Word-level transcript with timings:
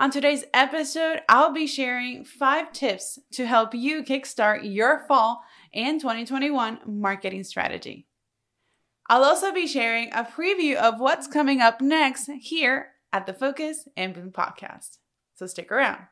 On 0.00 0.12
today's 0.12 0.44
episode, 0.54 1.22
I'll 1.28 1.52
be 1.52 1.66
sharing 1.66 2.24
five 2.24 2.72
tips 2.72 3.18
to 3.32 3.48
help 3.48 3.74
you 3.74 4.04
kickstart 4.04 4.60
your 4.62 5.04
fall 5.08 5.42
and 5.74 6.00
2021 6.00 6.78
marketing 6.86 7.42
strategy. 7.42 8.06
I'll 9.08 9.24
also 9.24 9.52
be 9.52 9.66
sharing 9.66 10.12
a 10.12 10.22
preview 10.22 10.76
of 10.76 11.00
what's 11.00 11.26
coming 11.26 11.60
up 11.60 11.80
next 11.80 12.30
here 12.40 12.90
at 13.12 13.26
the 13.26 13.34
Focus 13.34 13.88
and 13.96 14.14
Bloom 14.14 14.30
podcast. 14.30 14.98
So 15.34 15.48
stick 15.48 15.72
around. 15.72 16.02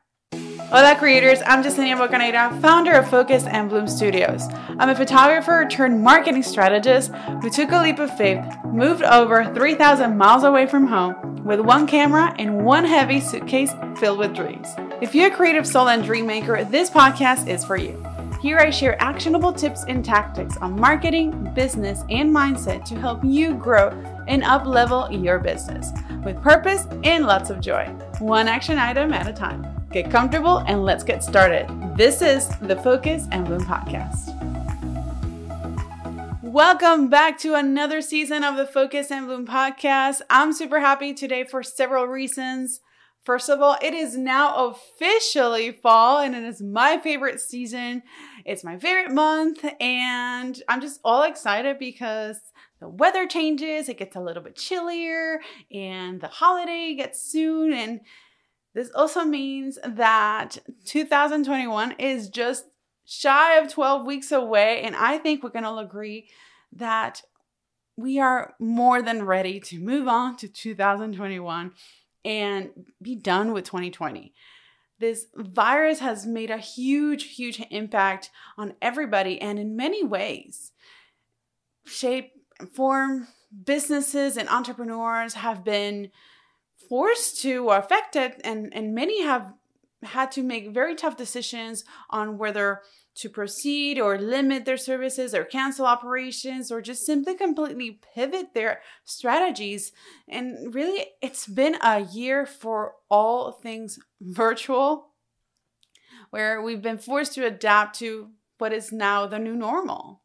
Hola 0.69 0.97
creators, 0.97 1.39
I'm 1.45 1.63
Jasenia 1.63 1.95
Bocaneira, 1.95 2.61
founder 2.61 2.91
of 2.91 3.09
Focus 3.09 3.45
and 3.45 3.69
Bloom 3.69 3.87
Studios. 3.87 4.49
I'm 4.77 4.89
a 4.89 4.95
photographer 4.95 5.65
turned 5.71 6.03
marketing 6.03 6.43
strategist 6.43 7.13
who 7.41 7.49
took 7.49 7.71
a 7.71 7.81
leap 7.81 7.99
of 7.99 8.17
faith, 8.17 8.43
moved 8.65 9.01
over 9.01 9.45
3,000 9.53 10.17
miles 10.17 10.43
away 10.43 10.67
from 10.67 10.85
home 10.85 11.41
with 11.45 11.61
one 11.61 11.87
camera 11.87 12.35
and 12.37 12.65
one 12.65 12.83
heavy 12.83 13.21
suitcase 13.21 13.71
filled 13.97 14.19
with 14.19 14.35
dreams. 14.35 14.67
If 14.99 15.15
you're 15.15 15.31
a 15.31 15.35
creative 15.35 15.65
soul 15.65 15.87
and 15.87 16.03
dream 16.03 16.27
maker, 16.27 16.61
this 16.65 16.89
podcast 16.89 17.47
is 17.47 17.63
for 17.63 17.77
you. 17.77 18.05
Here 18.41 18.57
I 18.57 18.69
share 18.69 19.01
actionable 19.01 19.53
tips 19.53 19.85
and 19.87 20.03
tactics 20.03 20.57
on 20.57 20.77
marketing, 20.77 21.49
business, 21.55 22.01
and 22.09 22.35
mindset 22.35 22.83
to 22.87 22.99
help 22.99 23.23
you 23.23 23.53
grow 23.53 23.91
and 24.27 24.43
up 24.43 24.65
level 24.65 25.09
your 25.09 25.39
business 25.39 25.93
with 26.25 26.41
purpose 26.41 26.87
and 27.05 27.25
lots 27.25 27.49
of 27.49 27.61
joy, 27.61 27.85
one 28.19 28.49
action 28.49 28.77
item 28.77 29.13
at 29.13 29.27
a 29.27 29.33
time. 29.33 29.76
Get 29.91 30.11
comfortable 30.11 30.57
and 30.67 30.83
let's 30.83 31.03
get 31.05 31.23
started. 31.23 31.65
This 31.95 32.21
is 32.21 32.49
the 32.59 32.75
Focus 32.75 33.25
and 33.31 33.45
Bloom 33.45 33.61
podcast. 33.61 34.33
Welcome 36.43 37.09
back 37.09 37.39
to 37.39 37.53
another 37.55 38.01
season 38.01 38.43
of 38.43 38.57
the 38.57 38.67
Focus 38.67 39.11
and 39.11 39.27
Bloom 39.27 39.47
podcast. 39.47 40.19
I'm 40.29 40.51
super 40.51 40.81
happy 40.81 41.13
today 41.13 41.45
for 41.45 41.63
several 41.63 42.05
reasons. 42.05 42.81
First 43.23 43.49
of 43.49 43.61
all, 43.61 43.77
it 43.81 43.93
is 43.93 44.17
now 44.17 44.67
officially 44.67 45.71
fall 45.71 46.19
and 46.19 46.35
it 46.35 46.43
is 46.43 46.61
my 46.61 46.97
favorite 46.97 47.39
season. 47.39 48.03
It's 48.43 48.65
my 48.65 48.77
favorite 48.77 49.13
month, 49.13 49.65
and 49.79 50.61
I'm 50.67 50.81
just 50.81 50.99
all 51.03 51.23
excited 51.23 51.79
because 51.79 52.39
the 52.81 52.89
weather 52.89 53.25
changes, 53.25 53.87
it 53.87 53.97
gets 53.97 54.17
a 54.17 54.21
little 54.21 54.43
bit 54.43 54.57
chillier, 54.57 55.39
and 55.71 56.19
the 56.19 56.27
holiday 56.27 56.93
gets 56.93 57.21
soon. 57.21 57.73
And 57.73 58.01
this 58.77 58.91
also 58.93 59.25
means 59.25 59.79
that 59.83 60.59
2021 60.85 61.93
is 61.93 62.29
just 62.29 62.65
shy 63.05 63.57
of 63.57 63.73
12 63.73 64.05
weeks 64.05 64.31
away, 64.31 64.83
and 64.83 64.95
I 64.95 65.17
think 65.17 65.41
we're 65.41 65.49
gonna 65.49 65.75
agree 65.77 66.29
that 66.73 67.23
we 67.95 68.19
are 68.19 68.53
more 68.59 69.01
than 69.01 69.25
ready 69.25 69.59
to 69.61 69.79
move 69.79 70.07
on 70.07 70.37
to 70.37 70.47
2021 70.47 71.71
and 72.23 72.69
be 73.01 73.15
done 73.15 73.51
with 73.51 73.65
2020. 73.65 74.31
This 74.99 75.25
virus 75.33 75.97
has 75.97 76.27
made 76.27 76.51
a 76.51 76.59
huge, 76.59 77.35
huge 77.35 77.59
impact 77.71 78.29
on 78.59 78.75
everybody 78.79 79.41
and 79.41 79.57
in 79.57 79.75
many 79.75 80.03
ways. 80.03 80.71
Shape 81.83 82.31
form 82.73 83.27
businesses 83.65 84.37
and 84.37 84.47
entrepreneurs 84.49 85.33
have 85.33 85.63
been 85.63 86.11
forced 86.89 87.41
to 87.41 87.69
or 87.69 87.77
affected, 87.77 88.33
and, 88.43 88.73
and 88.73 88.95
many 88.95 89.23
have 89.23 89.53
had 90.03 90.31
to 90.31 90.43
make 90.43 90.73
very 90.73 90.95
tough 90.95 91.17
decisions 91.17 91.83
on 92.09 92.37
whether 92.37 92.81
to 93.15 93.29
proceed 93.29 93.99
or 93.99 94.19
limit 94.19 94.63
their 94.65 94.77
services 94.77 95.33
or 95.33 95.43
cancel 95.43 95.87
operations 95.87 96.71
or 96.71 96.81
just 96.81 97.03
simply 97.03 97.33
completely 97.33 97.99
pivot 98.13 98.53
their 98.53 98.81
strategies. 99.05 99.91
And 100.27 100.73
really, 100.73 101.07
it's 101.21 101.47
been 101.47 101.77
a 101.81 102.01
year 102.01 102.45
for 102.45 102.93
all 103.09 103.51
things 103.51 103.97
virtual, 104.21 105.07
where 106.29 106.61
we've 106.61 106.81
been 106.81 106.99
forced 106.99 107.33
to 107.33 107.45
adapt 107.45 107.97
to 107.99 108.29
what 108.59 108.73
is 108.73 108.91
now 108.91 109.25
the 109.25 109.39
new 109.39 109.55
normal. 109.55 110.21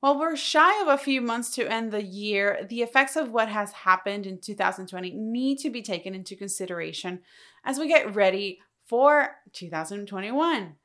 While 0.00 0.18
we're 0.18 0.34
shy 0.34 0.80
of 0.80 0.88
a 0.88 0.96
few 0.96 1.20
months 1.20 1.50
to 1.56 1.70
end 1.70 1.92
the 1.92 2.02
year, 2.02 2.66
the 2.66 2.80
effects 2.80 3.16
of 3.16 3.32
what 3.32 3.50
has 3.50 3.70
happened 3.72 4.26
in 4.26 4.40
2020 4.40 5.10
need 5.10 5.58
to 5.58 5.68
be 5.68 5.82
taken 5.82 6.14
into 6.14 6.36
consideration 6.36 7.20
as 7.66 7.78
we 7.78 7.86
get 7.86 8.14
ready 8.14 8.60
for 8.86 9.36
2021. 9.52 10.76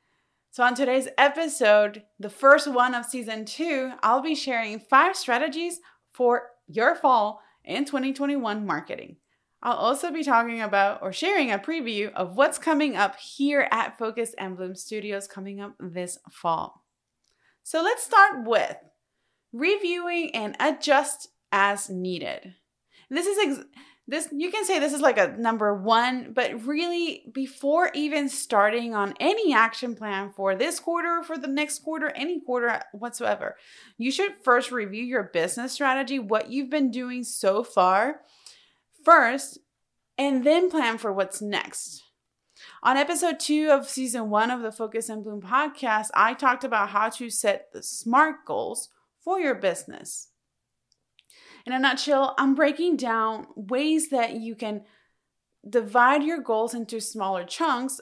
So, 0.51 0.63
on 0.63 0.75
today's 0.75 1.07
episode, 1.17 2.03
the 2.19 2.29
first 2.29 2.67
one 2.67 2.93
of 2.93 3.05
season 3.05 3.45
two, 3.45 3.93
I'll 4.03 4.21
be 4.21 4.35
sharing 4.35 4.79
five 4.79 5.15
strategies 5.15 5.79
for 6.13 6.49
your 6.67 6.93
fall 6.93 7.41
and 7.63 7.87
2021 7.87 8.65
marketing. 8.65 9.15
I'll 9.63 9.77
also 9.77 10.11
be 10.11 10.23
talking 10.23 10.61
about 10.61 11.01
or 11.01 11.13
sharing 11.13 11.51
a 11.51 11.57
preview 11.57 12.11
of 12.13 12.35
what's 12.35 12.57
coming 12.57 12.97
up 12.97 13.15
here 13.17 13.67
at 13.71 13.97
Focus 13.97 14.35
and 14.37 14.57
Bloom 14.57 14.75
Studios 14.75 15.27
coming 15.27 15.61
up 15.61 15.75
this 15.79 16.19
fall. 16.29 16.83
So, 17.63 17.81
let's 17.81 18.03
start 18.03 18.45
with 18.45 18.77
reviewing 19.55 20.35
and 20.35 20.55
adjust 20.59 21.29
as 21.51 21.89
needed. 21.89 22.55
This 23.09 23.25
is 23.25 23.37
ex- 23.37 23.67
this 24.07 24.29
you 24.31 24.51
can 24.51 24.65
say 24.65 24.77
this 24.77 24.93
is 24.93 25.01
like 25.01 25.17
a 25.17 25.35
number 25.37 25.73
one 25.73 26.31
but 26.33 26.65
really 26.65 27.23
before 27.33 27.89
even 27.93 28.29
starting 28.29 28.93
on 28.93 29.15
any 29.19 29.53
action 29.53 29.95
plan 29.95 30.31
for 30.31 30.55
this 30.55 30.79
quarter 30.79 31.23
for 31.23 31.37
the 31.37 31.47
next 31.47 31.79
quarter 31.79 32.11
any 32.15 32.39
quarter 32.39 32.81
whatsoever 32.93 33.55
you 33.97 34.11
should 34.11 34.35
first 34.43 34.71
review 34.71 35.03
your 35.03 35.23
business 35.23 35.73
strategy 35.73 36.19
what 36.19 36.51
you've 36.51 36.69
been 36.69 36.91
doing 36.91 37.23
so 37.23 37.63
far 37.63 38.21
first 39.03 39.57
and 40.19 40.43
then 40.43 40.69
plan 40.69 40.99
for 40.99 41.11
what's 41.11 41.41
next 41.41 42.03
on 42.83 42.97
episode 42.97 43.39
two 43.39 43.69
of 43.71 43.89
season 43.89 44.29
one 44.29 44.51
of 44.51 44.61
the 44.61 44.71
Focus 44.71 45.09
and 45.09 45.23
Bloom 45.23 45.41
podcast, 45.41 46.07
I 46.13 46.33
talked 46.33 46.63
about 46.63 46.89
how 46.89 47.09
to 47.09 47.29
set 47.29 47.71
the 47.73 47.83
SMART 47.83 48.45
goals 48.45 48.89
for 49.25 49.39
your 49.39 49.55
business. 49.55 50.29
In 51.65 51.73
a 51.73 51.79
nutshell, 51.79 52.35
I'm 52.37 52.53
breaking 52.53 52.95
down 52.97 53.47
ways 53.55 54.09
that 54.09 54.35
you 54.35 54.55
can 54.55 54.83
divide 55.67 56.23
your 56.23 56.39
goals 56.39 56.75
into 56.75 57.01
smaller 57.01 57.43
chunks 57.43 57.99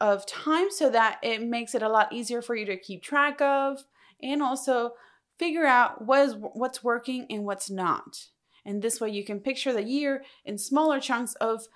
of 0.00 0.26
time 0.26 0.70
so 0.70 0.88
that 0.88 1.18
it 1.22 1.42
makes 1.42 1.74
it 1.74 1.82
a 1.82 1.88
lot 1.90 2.10
easier 2.10 2.40
for 2.40 2.56
you 2.56 2.64
to 2.64 2.78
keep 2.78 3.02
track 3.02 3.42
of 3.42 3.84
and 4.22 4.42
also 4.42 4.94
figure 5.38 5.66
out 5.66 6.06
what 6.06 6.26
is 6.26 6.34
what's 6.38 6.82
working 6.82 7.26
and 7.28 7.44
what's 7.44 7.70
not. 7.70 8.28
And 8.64 8.80
this 8.80 8.98
way 8.98 9.10
you 9.10 9.24
can 9.24 9.40
picture 9.40 9.74
the 9.74 9.82
year 9.82 10.24
in 10.46 10.56
smaller 10.56 11.00
chunks 11.00 11.34
of 11.34 11.66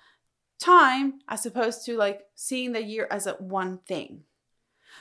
time 0.59 1.19
as 1.27 1.45
opposed 1.45 1.85
to 1.85 1.97
like 1.97 2.21
seeing 2.33 2.71
the 2.71 2.83
year 2.83 3.07
as 3.11 3.27
a 3.27 3.33
one 3.33 3.77
thing. 3.87 4.23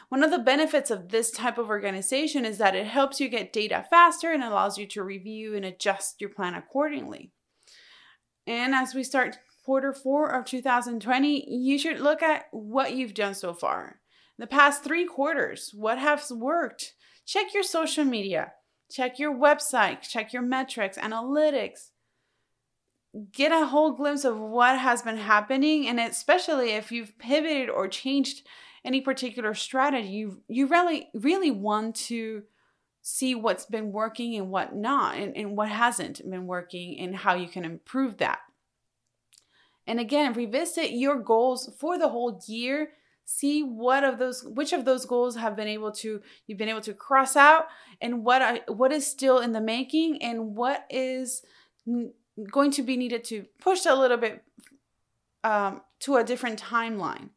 One 0.09 0.23
of 0.23 0.31
the 0.31 0.39
benefits 0.39 0.91
of 0.91 1.09
this 1.09 1.31
type 1.31 1.59
of 1.59 1.69
organization 1.69 2.45
is 2.45 2.59
that 2.59 2.77
it 2.77 2.87
helps 2.87 3.21
you 3.21 3.29
get 3.29 3.53
data 3.53 3.85
faster 3.89 4.33
and 4.33 4.43
allows 4.43 4.79
you 4.79 4.87
to 4.89 5.03
review 5.03 5.57
and 5.57 5.65
adjust 5.65 6.21
your 6.21 6.31
plan 6.31 6.55
accordingly. 6.55 7.33
And 8.47 8.75
as 8.75 8.95
we 8.95 9.05
start 9.05 9.39
quarter 9.65 9.93
four 9.93 10.29
of 10.29 10.45
2020, 10.45 11.51
you 11.51 11.79
should 11.79 11.99
look 11.99 12.23
at 12.23 12.47
what 12.53 12.95
you've 12.95 13.15
done 13.15 13.35
so 13.35 13.55
far. 13.55 14.01
The 14.39 14.47
past 14.47 14.85
three 14.85 15.07
quarters, 15.07 15.71
what 15.75 15.99
has 15.99 16.31
worked? 16.31 16.95
Check 17.25 17.55
your 17.55 17.63
social 17.63 18.05
media, 18.05 18.53
check 18.91 19.19
your 19.19 19.35
website, 19.35 20.03
check 20.03 20.33
your 20.33 20.43
metrics, 20.43 20.99
analytics. 20.99 21.91
Get 23.33 23.53
a 23.53 23.67
whole 23.67 23.93
glimpse 23.93 24.25
of 24.25 24.39
what 24.39 24.79
has 24.79 25.03
been 25.03 25.17
happening, 25.17 25.87
and 25.87 26.01
especially 26.01 26.73
if 26.73 26.91
you've 26.91 27.17
pivoted 27.19 27.71
or 27.71 27.87
changed 27.87 28.45
any 28.85 29.01
particular 29.01 29.55
strategy, 29.55 30.09
you 30.09 30.43
you 30.49 30.67
really 30.67 31.09
really 31.15 31.51
want 31.51 31.97
to 31.97 32.43
see 33.07 33.35
what's 33.35 33.67
been 33.67 33.93
working 33.93 34.35
and 34.35 34.51
what 34.51 34.75
not 34.75 35.17
and, 35.17 35.37
and 35.37 35.57
what 35.57 35.69
hasn't 35.69 36.23
been 36.31 36.47
working 36.47 36.99
and 36.99 37.15
how 37.15 37.35
you 37.35 37.47
can 37.47 37.65
improve 37.65 38.17
that. 38.17 38.39
And 39.87 40.01
again, 40.01 40.33
revisit 40.33 40.93
your 40.93 41.19
goals 41.19 41.71
for 41.79 41.99
the 41.99 42.09
whole 42.09 42.41
year. 42.47 42.93
See 43.27 43.63
what 43.63 44.05
of 44.05 44.19
those 44.19 44.45
which 44.45 44.73
of 44.73 44.85
those 44.85 45.07
goals 45.07 45.37
have 45.37 45.57
been 45.57 45.69
able 45.69 45.93
to 45.93 46.21
you've 46.47 46.59
been 46.59 46.69
able 46.69 46.83
to 46.83 46.95
cross 46.95 47.37
out 47.37 47.69
and 48.01 48.25
what 48.25 48.43
I, 48.43 48.61
what 48.69 48.93
is 48.93 49.07
still 49.07 49.39
in 49.39 49.53
the 49.53 49.61
making 49.61 50.23
and 50.23 50.55
what 50.55 50.87
is 50.91 51.43
going 52.51 52.71
to 52.73 52.83
be 52.83 52.97
needed 52.97 53.25
to 53.25 53.47
push 53.61 53.87
a 53.87 53.95
little 53.95 54.17
bit 54.19 54.43
um, 55.43 55.83
to 56.01 56.17
a 56.17 56.25
different 56.25 56.61
timeline. 56.61 57.31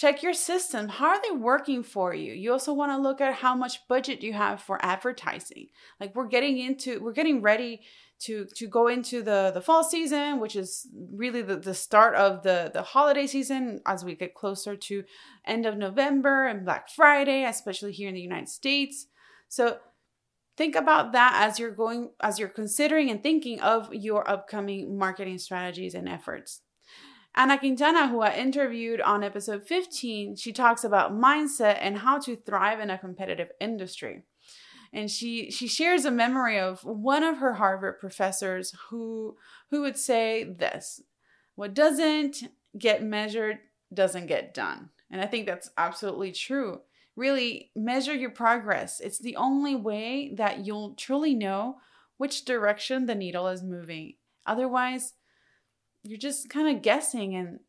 Check 0.00 0.22
your 0.22 0.32
system. 0.32 0.88
How 0.88 1.08
are 1.08 1.20
they 1.20 1.36
working 1.36 1.82
for 1.82 2.14
you? 2.14 2.32
You 2.32 2.52
also 2.52 2.72
want 2.72 2.90
to 2.90 2.96
look 2.96 3.20
at 3.20 3.34
how 3.34 3.54
much 3.54 3.86
budget 3.86 4.22
you 4.22 4.32
have 4.32 4.62
for 4.62 4.82
advertising. 4.82 5.66
Like 6.00 6.14
we're 6.14 6.26
getting 6.26 6.56
into, 6.56 7.00
we're 7.00 7.12
getting 7.12 7.42
ready 7.42 7.82
to 8.20 8.46
to 8.54 8.66
go 8.66 8.88
into 8.88 9.22
the 9.22 9.50
the 9.52 9.60
fall 9.60 9.84
season, 9.84 10.40
which 10.40 10.56
is 10.56 10.88
really 11.12 11.42
the, 11.42 11.56
the 11.56 11.74
start 11.74 12.14
of 12.14 12.42
the 12.42 12.70
the 12.72 12.80
holiday 12.80 13.26
season 13.26 13.82
as 13.84 14.02
we 14.02 14.14
get 14.14 14.34
closer 14.34 14.74
to 14.74 15.04
end 15.44 15.66
of 15.66 15.76
November 15.76 16.46
and 16.46 16.64
Black 16.64 16.88
Friday, 16.88 17.44
especially 17.44 17.92
here 17.92 18.08
in 18.08 18.14
the 18.14 18.22
United 18.22 18.48
States. 18.48 19.06
So 19.48 19.80
think 20.56 20.76
about 20.76 21.12
that 21.12 21.46
as 21.46 21.58
you're 21.58 21.76
going 21.82 22.12
as 22.22 22.38
you're 22.38 22.48
considering 22.48 23.10
and 23.10 23.22
thinking 23.22 23.60
of 23.60 23.92
your 23.92 24.26
upcoming 24.26 24.96
marketing 24.96 25.36
strategies 25.36 25.94
and 25.94 26.08
efforts. 26.08 26.62
Ana 27.34 27.58
Quintana, 27.58 28.08
who 28.08 28.20
I 28.20 28.34
interviewed 28.34 29.00
on 29.00 29.22
episode 29.22 29.66
15, 29.66 30.36
she 30.36 30.52
talks 30.52 30.82
about 30.82 31.12
mindset 31.12 31.78
and 31.80 31.98
how 31.98 32.18
to 32.20 32.36
thrive 32.36 32.80
in 32.80 32.90
a 32.90 32.98
competitive 32.98 33.50
industry. 33.60 34.24
And 34.92 35.08
she 35.08 35.52
she 35.52 35.68
shares 35.68 36.04
a 36.04 36.10
memory 36.10 36.58
of 36.58 36.84
one 36.84 37.22
of 37.22 37.38
her 37.38 37.54
Harvard 37.54 38.00
professors 38.00 38.74
who 38.88 39.36
who 39.70 39.82
would 39.82 39.96
say 39.96 40.42
this, 40.42 41.00
what 41.54 41.74
doesn't 41.74 42.42
get 42.76 43.02
measured 43.02 43.58
doesn't 43.94 44.26
get 44.26 44.52
done. 44.52 44.90
And 45.10 45.20
I 45.20 45.26
think 45.26 45.46
that's 45.46 45.70
absolutely 45.76 46.32
true. 46.32 46.80
Really 47.16 47.70
measure 47.76 48.14
your 48.14 48.30
progress. 48.30 49.00
It's 49.00 49.18
the 49.18 49.36
only 49.36 49.76
way 49.76 50.32
that 50.34 50.64
you'll 50.66 50.94
truly 50.94 51.34
know 51.34 51.76
which 52.16 52.44
direction 52.44 53.06
the 53.06 53.14
needle 53.14 53.48
is 53.48 53.62
moving. 53.62 54.14
Otherwise, 54.46 55.14
you're 56.02 56.18
just 56.18 56.48
kind 56.48 56.74
of 56.74 56.82
guessing 56.82 57.34
and 57.34 57.60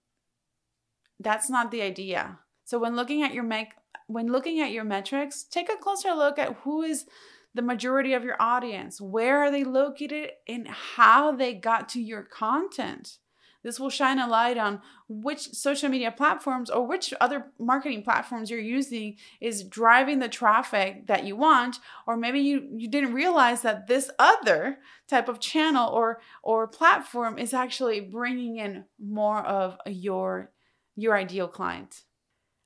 that's 1.20 1.50
not 1.50 1.72
the 1.72 1.82
idea. 1.82 2.40
So 2.66 2.80
when 2.80 2.96
looking 2.96 3.24
at 3.24 3.34
your 3.34 3.44
make 3.44 3.70
when 4.08 4.28
looking 4.28 4.60
at 4.60 4.72
your 4.72 4.84
metrics, 4.84 5.44
take 5.44 5.72
a 5.72 5.78
closer 5.78 6.14
look 6.14 6.38
at 6.38 6.58
who 6.64 6.82
is 6.82 7.06
the 7.54 7.62
majority 7.62 8.14
of 8.14 8.24
your 8.24 8.42
audience, 8.42 9.00
where 9.00 9.40
are 9.40 9.52
they 9.52 9.64
located 9.64 10.32
and 10.48 10.68
how 10.68 11.32
they 11.32 11.54
got 11.54 11.90
to 11.90 12.02
your 12.02 12.24
content. 12.24 13.18
This 13.64 13.80
will 13.80 13.90
shine 13.90 14.18
a 14.20 14.28
light 14.28 14.58
on 14.58 14.82
which 15.08 15.54
social 15.54 15.90
media 15.90 16.12
platforms 16.12 16.70
or 16.70 16.88
which 16.88 17.14
other 17.22 17.52
marketing 17.60 18.04
platforms 18.04 18.50
you're 18.50 18.60
using 18.60 19.18
is 19.40 19.64
driving 19.64 20.20
the 20.20 20.28
traffic 20.28 21.08
that 21.08 21.26
you 21.26 21.36
want 21.36 21.78
or 22.08 22.18
maybe 22.18 22.40
you 22.40 22.68
you 22.76 22.90
didn't 22.90 23.14
realize 23.14 23.62
that 23.62 23.88
this 23.88 24.10
other 24.18 24.80
type 25.08 25.30
of 25.30 25.40
channel 25.40 25.90
or 25.90 26.20
or 26.42 26.68
platform 26.68 27.38
is 27.38 27.54
actually 27.54 28.00
bringing 28.00 28.58
in 28.58 28.86
more 29.00 29.46
of 29.46 29.78
your 29.86 30.52
your 30.96 31.16
ideal 31.16 31.48
client. 31.48 32.04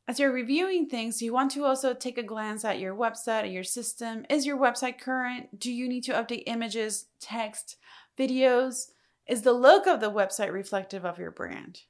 As 0.08 0.20
you're 0.20 0.32
reviewing 0.32 0.88
things, 0.88 1.22
you 1.22 1.34
want 1.34 1.50
to 1.52 1.66
also 1.66 1.94
take 1.96 2.18
a 2.20 2.24
glance 2.24 2.64
at 2.64 2.80
your 2.80 2.96
website 2.96 3.44
and 3.44 3.54
your 3.54 3.64
system. 3.64 4.24
Is 4.30 4.46
your 4.46 4.58
website 4.58 5.00
current? 5.00 5.60
Do 5.60 5.72
you 5.74 5.90
need 5.90 6.04
to 6.04 6.14
update 6.14 6.44
images, 6.46 7.08
text, 7.20 7.78
videos? 8.18 8.92
Is 9.27 9.42
the 9.42 9.54
look 9.54 9.88
of 9.88 10.00
the 10.00 10.12
website 10.12 10.51
reflective 10.51 11.06
of 11.06 11.18
your 11.18 11.31
brand? 11.31 11.81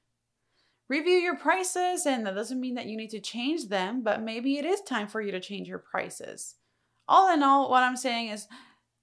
Review 0.88 1.16
your 1.16 1.36
prices, 1.36 2.06
and 2.06 2.26
that 2.26 2.36
doesn't 2.36 2.60
mean 2.60 2.76
that 2.76 2.86
you 2.86 2.96
need 2.96 3.10
to 3.10 3.20
change 3.20 3.70
them, 3.70 4.04
but 4.04 4.22
maybe 4.22 4.58
it 4.58 4.66
is 4.66 4.82
time 4.82 5.08
for 5.08 5.22
you 5.22 5.32
to 5.32 5.40
change 5.40 5.68
your 5.68 5.80
prices. 5.80 6.56
All 7.08 7.34
in 7.34 7.44
all, 7.44 7.70
what 7.70 7.84
I'm 7.84 7.98
saying 7.98 8.30
is 8.30 8.48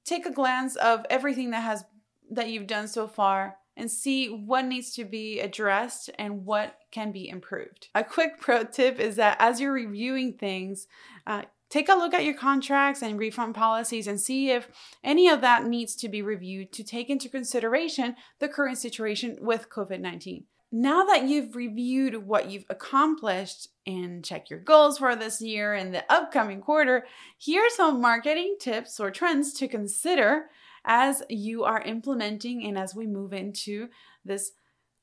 take 0.04 0.24
a 0.24 0.32
glance 0.32 0.76
of 0.76 1.04
everything 1.10 1.50
that 1.50 1.62
has 1.62 1.84
that 2.30 2.48
you've 2.48 2.66
done 2.66 2.88
so 2.88 3.06
far 3.06 3.56
and 3.76 3.90
see 3.90 4.28
what 4.28 4.64
needs 4.64 4.94
to 4.94 5.04
be 5.04 5.40
addressed 5.40 6.08
and 6.18 6.44
what 6.44 6.78
can 6.90 7.12
be 7.12 7.28
improved. 7.28 7.88
A 7.94 8.04
quick 8.04 8.40
pro 8.40 8.64
tip 8.64 8.98
is 8.98 9.16
that 9.16 9.36
as 9.38 9.60
you're 9.60 9.72
reviewing 9.72 10.34
things, 10.34 10.86
uh, 11.26 11.42
Take 11.72 11.88
a 11.88 11.94
look 11.94 12.12
at 12.12 12.26
your 12.26 12.34
contracts 12.34 13.00
and 13.00 13.18
refund 13.18 13.54
policies 13.54 14.06
and 14.06 14.20
see 14.20 14.50
if 14.50 14.68
any 15.02 15.26
of 15.30 15.40
that 15.40 15.64
needs 15.64 15.96
to 15.96 16.08
be 16.10 16.20
reviewed 16.20 16.70
to 16.72 16.84
take 16.84 17.08
into 17.08 17.30
consideration 17.30 18.14
the 18.40 18.48
current 18.48 18.76
situation 18.76 19.38
with 19.40 19.70
COVID 19.70 19.98
19. 19.98 20.44
Now 20.70 21.04
that 21.04 21.26
you've 21.26 21.56
reviewed 21.56 22.26
what 22.26 22.50
you've 22.50 22.66
accomplished 22.68 23.68
and 23.86 24.22
check 24.22 24.50
your 24.50 24.58
goals 24.58 24.98
for 24.98 25.16
this 25.16 25.40
year 25.40 25.72
and 25.72 25.94
the 25.94 26.04
upcoming 26.12 26.60
quarter, 26.60 27.06
here 27.38 27.62
are 27.62 27.70
some 27.70 28.02
marketing 28.02 28.56
tips 28.60 29.00
or 29.00 29.10
trends 29.10 29.54
to 29.54 29.66
consider 29.66 30.50
as 30.84 31.22
you 31.30 31.64
are 31.64 31.80
implementing 31.80 32.66
and 32.66 32.76
as 32.76 32.94
we 32.94 33.06
move 33.06 33.32
into 33.32 33.88
this 34.26 34.52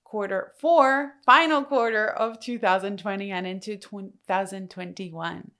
quarter 0.03 0.51
four, 0.59 1.13
final 1.25 1.63
quarter 1.63 2.05
of 2.05 2.39
2020 2.39 3.31
and 3.31 3.47
into 3.47 3.75
2021. 3.75 5.51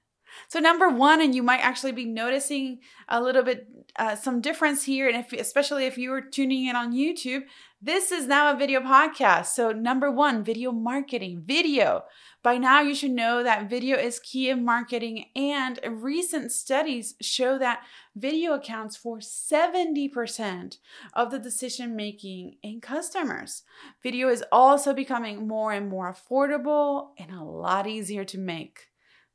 So 0.48 0.60
number 0.60 0.90
one, 0.90 1.22
and 1.22 1.36
you 1.36 1.44
might 1.44 1.62
actually 1.62 1.92
be 1.92 2.06
noticing 2.06 2.80
a 3.08 3.22
little 3.22 3.44
bit 3.44 3.68
uh, 3.98 4.16
some 4.16 4.42
difference 4.42 4.84
here, 4.84 5.08
and 5.08 5.18
if 5.18 5.34
especially 5.34 5.86
if 5.86 5.98
you 5.98 6.12
were 6.12 6.22
tuning 6.22 6.66
in 6.68 6.76
on 6.76 6.94
YouTube, 6.94 7.44
this 7.82 8.12
is 8.12 8.28
now 8.28 8.52
a 8.52 8.58
video 8.58 8.82
podcast. 8.82 9.48
So 9.48 9.72
number 9.72 10.12
one, 10.12 10.44
video 10.44 10.72
marketing, 10.74 11.44
video. 11.46 12.04
By 12.44 12.58
now, 12.58 12.82
you 12.82 12.94
should 12.94 13.12
know 13.12 13.42
that 13.42 13.70
video 13.70 13.98
is 13.98 14.20
key 14.20 14.50
in 14.50 14.66
marketing, 14.66 15.26
and 15.36 15.80
recent 15.88 16.52
studies 16.52 17.16
show 17.22 17.58
that 17.58 17.84
video 18.16 18.54
accounts 18.54 18.98
for 18.98 19.20
70% 19.20 20.78
of 21.14 21.32
the 21.32 21.40
decision 21.40 21.96
making 21.96 22.58
in 22.62 22.82
customers. 22.82 23.64
Video 24.04 24.28
is 24.30 24.44
also 24.52 24.94
becoming 24.94 25.48
more 25.48 25.72
and 25.72 25.88
more 25.88 26.14
affordable 26.14 27.10
and 27.18 27.32
a 27.32 27.44
lot 27.44 27.88
easier 27.88 28.26
to 28.26 28.38
make. 28.38 28.89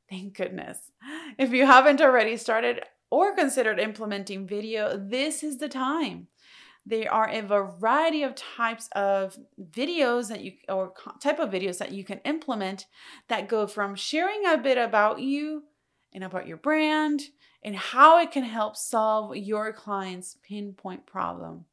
Thank 0.09 0.37
goodness. 0.37 0.77
If 1.37 1.51
you 1.51 1.65
haven't 1.65 2.01
already 2.01 2.37
started 2.37 2.81
or 3.09 3.35
considered 3.35 3.79
implementing 3.79 4.47
video, 4.47 4.97
this 4.97 5.43
is 5.43 5.57
the 5.57 5.69
time. 5.69 6.27
There 6.85 7.11
are 7.11 7.27
a 7.27 7.41
variety 7.41 8.21
of 8.21 8.35
types 8.35 8.89
of 8.91 9.37
videos 9.59 10.27
that 10.29 10.41
you 10.41 10.53
or 10.69 10.93
type 11.19 11.39
of 11.39 11.49
videos 11.49 11.79
that 11.79 11.91
you 11.91 12.03
can 12.03 12.19
implement 12.19 12.85
that 13.27 13.47
go 13.47 13.65
from 13.65 13.95
sharing 13.95 14.45
a 14.45 14.57
bit 14.57 14.77
about 14.77 15.19
you 15.19 15.63
and 16.13 16.23
about 16.23 16.47
your 16.47 16.57
brand 16.57 17.21
and 17.63 17.75
how 17.75 18.19
it 18.19 18.31
can 18.31 18.43
help 18.43 18.75
solve 18.75 19.35
your 19.35 19.73
client's 19.73 20.37
pinpoint 20.47 21.07
problem. 21.07 21.65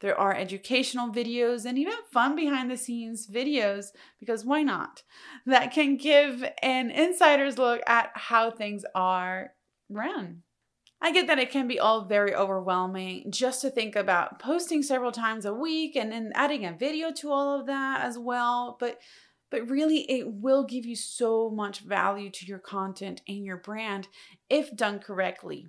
There 0.00 0.18
are 0.18 0.34
educational 0.34 1.12
videos 1.12 1.64
and 1.64 1.78
even 1.78 1.94
fun 2.12 2.36
behind 2.36 2.70
the 2.70 2.76
scenes 2.76 3.26
videos, 3.26 3.86
because 4.18 4.44
why 4.44 4.62
not? 4.62 5.02
That 5.46 5.72
can 5.72 5.96
give 5.96 6.44
an 6.62 6.90
insider's 6.90 7.58
look 7.58 7.80
at 7.86 8.10
how 8.14 8.50
things 8.50 8.84
are 8.94 9.52
run. 9.88 10.42
I 11.02 11.12
get 11.12 11.26
that 11.28 11.38
it 11.38 11.50
can 11.50 11.66
be 11.66 11.80
all 11.80 12.04
very 12.04 12.34
overwhelming 12.34 13.30
just 13.30 13.62
to 13.62 13.70
think 13.70 13.96
about 13.96 14.38
posting 14.38 14.82
several 14.82 15.12
times 15.12 15.46
a 15.46 15.54
week 15.54 15.96
and 15.96 16.12
then 16.12 16.30
adding 16.34 16.66
a 16.66 16.72
video 16.72 17.10
to 17.12 17.30
all 17.32 17.58
of 17.58 17.66
that 17.66 18.02
as 18.02 18.18
well, 18.18 18.76
but 18.78 18.98
but 19.50 19.68
really 19.68 20.08
it 20.10 20.26
will 20.28 20.64
give 20.64 20.86
you 20.86 20.94
so 20.94 21.50
much 21.50 21.80
value 21.80 22.30
to 22.30 22.46
your 22.46 22.60
content 22.60 23.20
and 23.26 23.44
your 23.44 23.56
brand 23.56 24.06
if 24.48 24.76
done 24.76 25.00
correctly. 25.00 25.66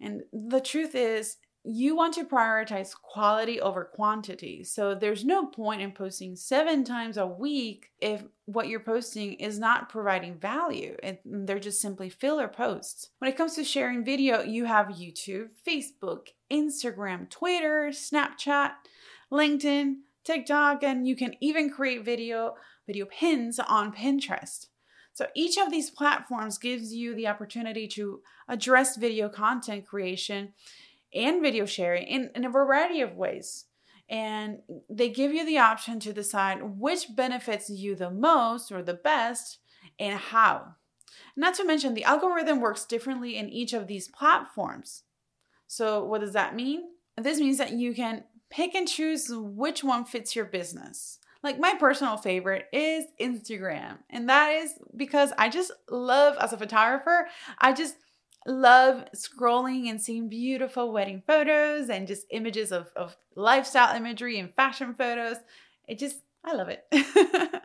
And 0.00 0.22
the 0.32 0.60
truth 0.60 0.94
is, 0.94 1.36
you 1.70 1.94
want 1.94 2.14
to 2.14 2.24
prioritize 2.24 2.94
quality 2.94 3.60
over 3.60 3.84
quantity. 3.84 4.64
So 4.64 4.94
there's 4.94 5.22
no 5.22 5.44
point 5.44 5.82
in 5.82 5.92
posting 5.92 6.34
seven 6.34 6.82
times 6.82 7.18
a 7.18 7.26
week 7.26 7.90
if 8.00 8.24
what 8.46 8.68
you're 8.68 8.80
posting 8.80 9.34
is 9.34 9.58
not 9.58 9.90
providing 9.90 10.38
value 10.38 10.96
and 11.02 11.18
they're 11.26 11.58
just 11.58 11.82
simply 11.82 12.08
filler 12.08 12.48
posts. 12.48 13.10
When 13.18 13.30
it 13.30 13.36
comes 13.36 13.54
to 13.56 13.64
sharing 13.64 14.02
video, 14.02 14.42
you 14.42 14.64
have 14.64 14.86
YouTube, 14.86 15.48
Facebook, 15.66 16.28
Instagram, 16.50 17.28
Twitter, 17.28 17.90
Snapchat, 17.92 18.70
LinkedIn, 19.30 19.96
TikTok, 20.24 20.82
and 20.82 21.06
you 21.06 21.16
can 21.16 21.34
even 21.40 21.68
create 21.68 22.02
video 22.02 22.54
video 22.86 23.04
pins 23.04 23.58
on 23.58 23.92
Pinterest. 23.92 24.68
So 25.12 25.26
each 25.34 25.58
of 25.58 25.70
these 25.70 25.90
platforms 25.90 26.56
gives 26.56 26.94
you 26.94 27.14
the 27.14 27.26
opportunity 27.26 27.88
to 27.88 28.22
address 28.48 28.96
video 28.96 29.28
content 29.28 29.84
creation 29.84 30.54
and 31.14 31.42
video 31.42 31.66
sharing 31.66 32.06
in, 32.06 32.30
in 32.34 32.44
a 32.44 32.50
variety 32.50 33.00
of 33.00 33.16
ways. 33.16 33.66
And 34.08 34.60
they 34.88 35.10
give 35.10 35.32
you 35.32 35.44
the 35.44 35.58
option 35.58 36.00
to 36.00 36.12
decide 36.12 36.62
which 36.62 37.14
benefits 37.14 37.68
you 37.68 37.94
the 37.94 38.10
most 38.10 38.72
or 38.72 38.82
the 38.82 38.94
best 38.94 39.58
and 39.98 40.18
how. 40.18 40.74
Not 41.36 41.54
to 41.54 41.64
mention, 41.64 41.94
the 41.94 42.04
algorithm 42.04 42.60
works 42.60 42.84
differently 42.84 43.36
in 43.36 43.48
each 43.48 43.72
of 43.72 43.86
these 43.86 44.08
platforms. 44.08 45.04
So, 45.66 46.04
what 46.04 46.20
does 46.20 46.32
that 46.32 46.56
mean? 46.56 46.84
This 47.16 47.38
means 47.38 47.58
that 47.58 47.72
you 47.72 47.94
can 47.94 48.24
pick 48.50 48.74
and 48.74 48.88
choose 48.88 49.30
which 49.30 49.84
one 49.84 50.04
fits 50.04 50.34
your 50.34 50.46
business. 50.46 51.18
Like, 51.42 51.58
my 51.58 51.74
personal 51.74 52.16
favorite 52.16 52.66
is 52.72 53.04
Instagram, 53.20 53.98
and 54.10 54.28
that 54.28 54.50
is 54.50 54.72
because 54.96 55.32
I 55.38 55.48
just 55.48 55.70
love, 55.88 56.36
as 56.40 56.52
a 56.52 56.56
photographer, 56.56 57.28
I 57.58 57.72
just 57.72 57.96
love 58.48 59.04
scrolling 59.14 59.90
and 59.90 60.00
seeing 60.00 60.28
beautiful 60.28 60.90
wedding 60.90 61.22
photos 61.26 61.90
and 61.90 62.08
just 62.08 62.26
images 62.30 62.72
of, 62.72 62.90
of 62.96 63.16
lifestyle 63.36 63.94
imagery 63.94 64.38
and 64.38 64.54
fashion 64.54 64.94
photos. 64.96 65.36
It 65.86 65.98
just, 65.98 66.22
I 66.42 66.54
love 66.54 66.68
it. 66.68 66.84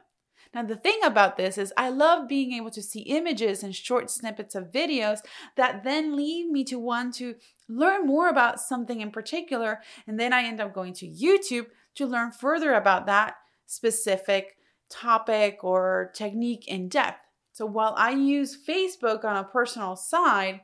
now, 0.53 0.63
the 0.63 0.75
thing 0.75 0.99
about 1.03 1.37
this 1.37 1.57
is, 1.57 1.73
I 1.77 1.89
love 1.89 2.27
being 2.27 2.51
able 2.53 2.71
to 2.71 2.81
see 2.81 2.99
images 3.01 3.63
and 3.63 3.73
short 3.73 4.11
snippets 4.11 4.55
of 4.55 4.71
videos 4.71 5.19
that 5.55 5.83
then 5.85 6.17
lead 6.17 6.49
me 6.51 6.65
to 6.65 6.77
want 6.77 7.15
to 7.15 7.35
learn 7.69 8.05
more 8.05 8.27
about 8.27 8.59
something 8.59 8.99
in 8.99 9.11
particular. 9.11 9.81
And 10.05 10.19
then 10.19 10.33
I 10.33 10.43
end 10.43 10.59
up 10.59 10.73
going 10.73 10.93
to 10.95 11.07
YouTube 11.07 11.67
to 11.95 12.05
learn 12.05 12.31
further 12.31 12.73
about 12.73 13.05
that 13.05 13.35
specific 13.65 14.57
topic 14.89 15.63
or 15.63 16.11
technique 16.13 16.67
in 16.67 16.89
depth. 16.89 17.19
So 17.53 17.65
while 17.65 17.93
I 17.95 18.11
use 18.11 18.57
Facebook 18.67 19.23
on 19.23 19.37
a 19.37 19.43
personal 19.43 19.95
side, 19.95 20.61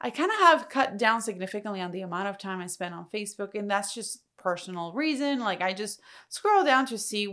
I 0.00 0.10
kind 0.10 0.30
of 0.30 0.38
have 0.38 0.68
cut 0.68 0.96
down 0.96 1.20
significantly 1.20 1.80
on 1.80 1.90
the 1.90 2.00
amount 2.00 2.28
of 2.28 2.38
time 2.38 2.60
I 2.60 2.66
spend 2.66 2.94
on 2.94 3.06
Facebook, 3.12 3.54
and 3.54 3.70
that's 3.70 3.94
just 3.94 4.22
personal 4.38 4.92
reason. 4.92 5.40
Like 5.40 5.60
I 5.60 5.72
just 5.72 6.00
scroll 6.28 6.64
down 6.64 6.86
to 6.86 6.98
see 6.98 7.26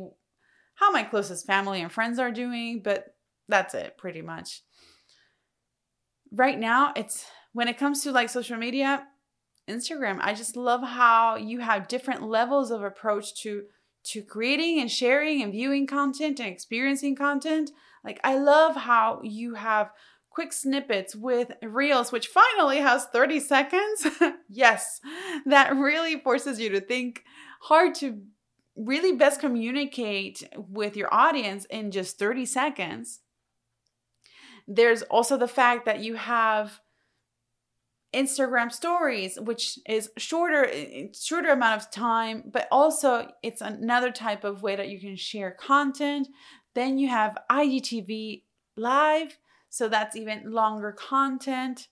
how 0.76 0.92
my 0.92 1.04
closest 1.04 1.48
family 1.48 1.82
and 1.82 1.92
friends 1.92 2.20
are 2.20 2.32
doing, 2.32 2.82
but 2.84 3.16
that's 3.48 3.74
it 3.74 3.98
pretty 3.98 4.22
much. 4.22 4.62
Right 6.32 6.60
now, 6.60 6.92
it's 6.96 7.26
when 7.54 7.68
it 7.68 7.78
comes 7.78 8.04
to 8.04 8.12
like 8.12 8.30
social 8.30 8.58
media, 8.58 9.08
Instagram, 9.70 10.20
I 10.22 10.34
just 10.34 10.56
love 10.56 10.82
how 10.82 11.36
you 11.36 11.60
have 11.60 11.88
different 11.88 12.24
levels 12.24 12.72
of 12.72 12.84
approach 12.84 13.36
to 13.42 13.64
to 14.04 14.22
creating 14.22 14.80
and 14.80 14.90
sharing 14.90 15.42
and 15.42 15.52
viewing 15.52 15.86
content 15.86 16.40
and 16.40 16.48
experiencing 16.48 17.16
content. 17.16 17.72
Like 18.06 18.20
I 18.24 18.38
love 18.38 18.76
how 18.76 19.20
you 19.24 19.56
have 19.56 19.92
quick 20.38 20.54
snippets 20.54 21.16
with 21.16 21.52
Reels, 21.64 22.12
which 22.12 22.28
finally 22.28 22.78
has 22.78 23.06
30 23.06 23.40
seconds. 23.40 24.06
yes, 24.48 25.02
that 25.48 25.76
really 25.76 26.20
forces 26.20 26.60
you 26.60 26.70
to 26.70 26.80
think 26.80 27.24
hard 27.62 27.96
to 27.96 28.22
really 28.76 29.14
best 29.14 29.40
communicate 29.40 30.48
with 30.56 30.96
your 30.96 31.12
audience 31.12 31.66
in 31.72 31.90
just 31.90 32.20
30 32.20 32.46
seconds. 32.46 33.22
There's 34.68 35.02
also 35.02 35.38
the 35.38 35.48
fact 35.48 35.88
that 35.88 36.02
you 36.02 36.14
have 36.14 36.82
Instagram 38.14 38.72
stories, 38.72 39.40
which 39.40 39.80
is 39.90 40.12
shorter, 40.20 40.70
shorter 41.20 41.50
amount 41.50 41.82
of 41.82 41.90
time, 41.90 42.44
but 42.46 42.68
also 42.72 43.28
it's 43.42 43.62
another 43.62 44.12
type 44.12 44.44
of 44.44 44.62
way 44.62 44.76
that 44.76 44.90
you 44.90 45.00
can 45.00 45.16
share 45.16 45.50
content. 45.50 46.28
Then 46.76 47.00
you 47.00 47.08
have 47.08 47.40
IGTV 47.50 48.44
live, 48.76 49.36
so 49.78 49.88
that's 49.88 50.16
even 50.16 50.52
longer 50.52 50.92
content. 50.92 51.88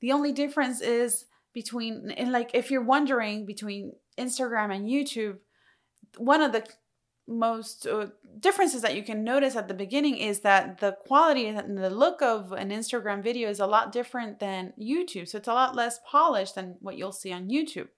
The 0.00 0.12
only 0.12 0.32
difference 0.32 0.80
is 0.80 1.26
between, 1.52 2.10
and 2.10 2.32
like 2.32 2.50
if 2.54 2.70
you're 2.70 2.84
wondering 2.84 3.46
between 3.46 3.92
Instagram 4.18 4.74
and 4.74 4.88
YouTube, 4.88 5.38
one 6.16 6.42
of 6.42 6.52
the 6.52 6.66
most 7.28 7.86
uh, 7.86 8.06
differences 8.40 8.82
that 8.82 8.96
you 8.96 9.02
can 9.02 9.22
notice 9.22 9.54
at 9.54 9.68
the 9.68 9.74
beginning 9.74 10.16
is 10.16 10.40
that 10.40 10.78
the 10.78 10.96
quality 11.06 11.46
and 11.46 11.78
the 11.78 11.90
look 11.90 12.20
of 12.20 12.52
an 12.52 12.70
Instagram 12.70 13.22
video 13.22 13.48
is 13.48 13.60
a 13.60 13.66
lot 13.66 13.92
different 13.92 14.40
than 14.40 14.72
YouTube. 14.80 15.28
So 15.28 15.38
it's 15.38 15.48
a 15.48 15.54
lot 15.54 15.76
less 15.76 16.00
polished 16.10 16.54
than 16.54 16.76
what 16.80 16.96
you'll 16.96 17.12
see 17.12 17.32
on 17.32 17.48
YouTube. 17.48 17.88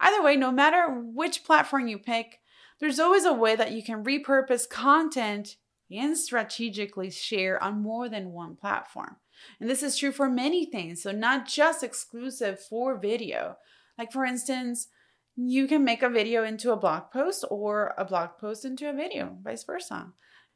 Either 0.00 0.22
way, 0.22 0.36
no 0.36 0.50
matter 0.50 0.88
which 0.88 1.44
platform 1.44 1.88
you 1.88 1.98
pick, 1.98 2.40
there's 2.80 2.98
always 2.98 3.24
a 3.24 3.32
way 3.32 3.54
that 3.54 3.72
you 3.72 3.82
can 3.82 4.04
repurpose 4.04 4.68
content 4.68 5.56
and 5.90 6.16
strategically 6.16 7.10
share 7.10 7.62
on 7.62 7.82
more 7.82 8.08
than 8.08 8.32
one 8.32 8.56
platform. 8.56 9.16
And 9.60 9.68
this 9.68 9.82
is 9.82 9.96
true 9.96 10.12
for 10.12 10.28
many 10.28 10.64
things, 10.64 11.02
so 11.02 11.12
not 11.12 11.46
just 11.46 11.82
exclusive 11.82 12.60
for 12.60 12.98
video. 12.98 13.56
Like, 13.98 14.12
for 14.12 14.24
instance, 14.24 14.88
you 15.36 15.66
can 15.66 15.84
make 15.84 16.02
a 16.02 16.08
video 16.08 16.44
into 16.44 16.72
a 16.72 16.76
blog 16.76 17.10
post 17.12 17.44
or 17.50 17.94
a 17.98 18.04
blog 18.04 18.30
post 18.40 18.64
into 18.64 18.88
a 18.88 18.92
video, 18.92 19.36
vice 19.42 19.64
versa. 19.64 20.12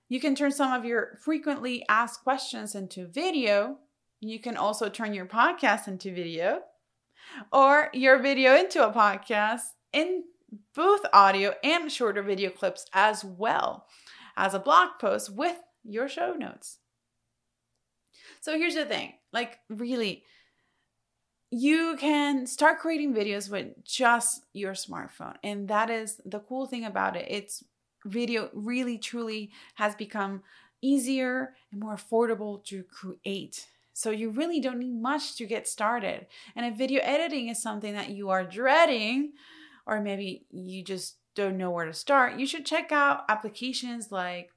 You 0.08 0.20
can 0.20 0.34
turn 0.34 0.52
some 0.52 0.72
of 0.72 0.84
your 0.84 1.18
frequently 1.22 1.84
asked 1.88 2.22
questions 2.22 2.74
into 2.74 3.06
video. 3.06 3.78
You 4.20 4.38
can 4.40 4.56
also 4.56 4.88
turn 4.88 5.14
your 5.14 5.26
podcast 5.26 5.88
into 5.88 6.14
video 6.14 6.62
or 7.52 7.90
your 7.92 8.18
video 8.18 8.56
into 8.56 8.86
a 8.86 8.92
podcast 8.92 9.62
in 9.92 10.24
both 10.74 11.02
audio 11.12 11.54
and 11.62 11.90
shorter 11.92 12.22
video 12.22 12.50
clips 12.50 12.86
as 12.94 13.24
well 13.24 13.86
as 14.38 14.54
a 14.54 14.58
blog 14.58 14.90
post 15.00 15.30
with 15.30 15.56
your 15.84 16.08
show 16.08 16.32
notes. 16.32 16.78
So 18.40 18.56
here's 18.56 18.76
the 18.76 18.86
thing 18.86 19.14
like, 19.32 19.58
really, 19.68 20.22
you 21.50 21.96
can 21.98 22.46
start 22.46 22.78
creating 22.78 23.14
videos 23.14 23.50
with 23.50 23.84
just 23.84 24.44
your 24.52 24.72
smartphone. 24.72 25.34
And 25.42 25.68
that 25.68 25.90
is 25.90 26.20
the 26.24 26.40
cool 26.40 26.66
thing 26.66 26.84
about 26.84 27.16
it. 27.16 27.26
It's 27.28 27.64
video 28.04 28.48
really 28.54 28.96
truly 28.96 29.50
has 29.74 29.94
become 29.94 30.42
easier 30.80 31.54
and 31.72 31.80
more 31.80 31.96
affordable 31.96 32.64
to 32.66 32.84
create. 32.84 33.66
So 33.92 34.10
you 34.10 34.30
really 34.30 34.60
don't 34.60 34.78
need 34.78 35.02
much 35.02 35.36
to 35.36 35.46
get 35.46 35.66
started. 35.66 36.26
And 36.54 36.64
if 36.64 36.78
video 36.78 37.00
editing 37.02 37.48
is 37.48 37.60
something 37.60 37.94
that 37.94 38.10
you 38.10 38.30
are 38.30 38.44
dreading, 38.44 39.32
or 39.86 40.00
maybe 40.00 40.46
you 40.50 40.84
just 40.84 41.16
don't 41.34 41.56
know 41.56 41.70
where 41.70 41.86
to 41.86 41.94
start, 41.94 42.38
you 42.38 42.46
should 42.46 42.66
check 42.66 42.92
out 42.92 43.24
applications 43.28 44.10
like 44.10 44.50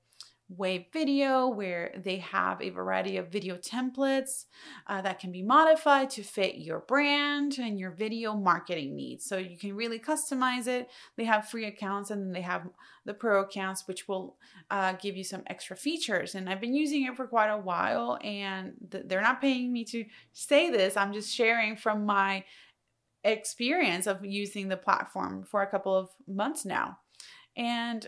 Wave 0.58 0.86
Video, 0.92 1.48
where 1.48 1.94
they 2.04 2.18
have 2.18 2.62
a 2.62 2.70
variety 2.70 3.16
of 3.16 3.32
video 3.32 3.56
templates 3.56 4.46
uh, 4.88 5.02
that 5.02 5.20
can 5.20 5.32
be 5.32 5.42
modified 5.42 6.10
to 6.10 6.24
fit 6.24 6.56
your 6.58 6.80
brand 6.80 7.58
and 7.58 7.80
your 7.80 7.92
video 7.92 8.34
marketing 8.36 8.96
needs. 8.96 9.24
So 9.24 9.38
you 9.38 9.58
can 9.58 9.74
really 9.76 9.98
customize 9.98 10.68
it. 10.68 10.90
They 11.16 11.24
have 11.24 11.48
free 11.48 11.66
accounts 11.66 12.12
and 12.12 12.22
then 12.22 12.34
they 12.34 12.42
have 12.42 12.68
the 13.06 13.14
pro 13.14 13.42
accounts, 13.44 13.88
which 13.88 14.10
will 14.10 14.36
uh, 14.70 14.94
give 14.94 15.16
you 15.16 15.24
some 15.24 15.44
extra 15.48 15.78
features. 15.78 16.36
And 16.36 16.50
I've 16.50 16.62
been 16.62 16.76
using 16.76 17.06
it 17.06 17.16
for 17.16 17.28
quite 17.28 17.50
a 17.50 17.58
while, 17.58 18.20
and 18.22 18.74
th- 18.92 19.06
they're 19.08 19.22
not 19.22 19.42
paying 19.42 19.72
me 19.72 19.86
to 19.86 20.04
say 20.34 20.70
this. 20.70 20.98
I'm 20.98 21.14
just 21.14 21.34
sharing 21.34 21.78
from 21.78 22.06
my 22.06 22.44
experience 23.24 24.08
of 24.08 24.26
using 24.26 24.68
the 24.68 24.78
platform 24.78 25.44
for 25.44 25.62
a 25.62 25.68
couple 25.68 25.96
of 25.96 26.10
months 26.28 26.66
now. 26.66 26.98
And 27.56 28.08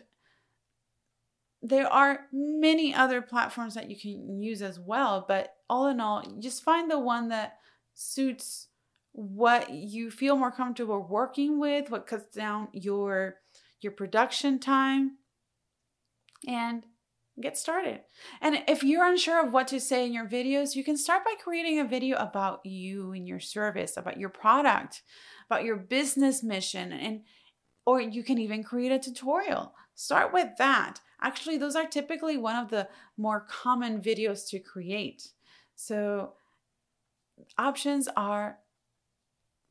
there 1.61 1.87
are 1.87 2.27
many 2.31 2.93
other 2.93 3.21
platforms 3.21 3.73
that 3.75 3.89
you 3.89 3.99
can 3.99 4.41
use 4.41 4.61
as 4.61 4.79
well, 4.79 5.25
but 5.27 5.53
all 5.69 5.87
in 5.87 5.99
all, 5.99 6.23
just 6.39 6.63
find 6.63 6.91
the 6.91 6.99
one 6.99 7.29
that 7.29 7.57
suits 7.93 8.67
what 9.13 9.69
you 9.69 10.11
feel 10.11 10.35
more 10.35 10.51
comfortable 10.51 11.05
working 11.07 11.59
with, 11.59 11.89
what 11.89 12.07
cuts 12.07 12.35
down 12.35 12.67
your 12.73 13.35
your 13.79 13.91
production 13.91 14.59
time 14.59 15.17
and 16.47 16.85
get 17.41 17.57
started. 17.57 18.01
And 18.41 18.63
if 18.67 18.83
you're 18.83 19.05
unsure 19.05 19.45
of 19.45 19.53
what 19.53 19.67
to 19.69 19.79
say 19.79 20.05
in 20.05 20.13
your 20.13 20.27
videos, 20.27 20.75
you 20.75 20.83
can 20.83 20.97
start 20.97 21.25
by 21.25 21.33
creating 21.41 21.79
a 21.79 21.85
video 21.85 22.17
about 22.17 22.65
you 22.65 23.11
and 23.11 23.27
your 23.27 23.39
service, 23.39 23.97
about 23.97 24.19
your 24.19 24.29
product, 24.29 25.01
about 25.49 25.63
your 25.63 25.77
business 25.77 26.43
mission 26.43 26.91
and 26.91 27.21
or 27.85 27.99
you 27.99 28.23
can 28.23 28.37
even 28.37 28.63
create 28.63 28.91
a 28.91 28.99
tutorial. 28.99 29.73
Start 29.95 30.33
with 30.33 30.49
that. 30.57 30.99
Actually, 31.21 31.57
those 31.57 31.75
are 31.75 31.85
typically 31.85 32.37
one 32.37 32.55
of 32.55 32.69
the 32.69 32.87
more 33.17 33.41
common 33.41 34.01
videos 34.01 34.47
to 34.49 34.59
create. 34.59 35.29
So, 35.75 36.33
options 37.57 38.07
are 38.15 38.59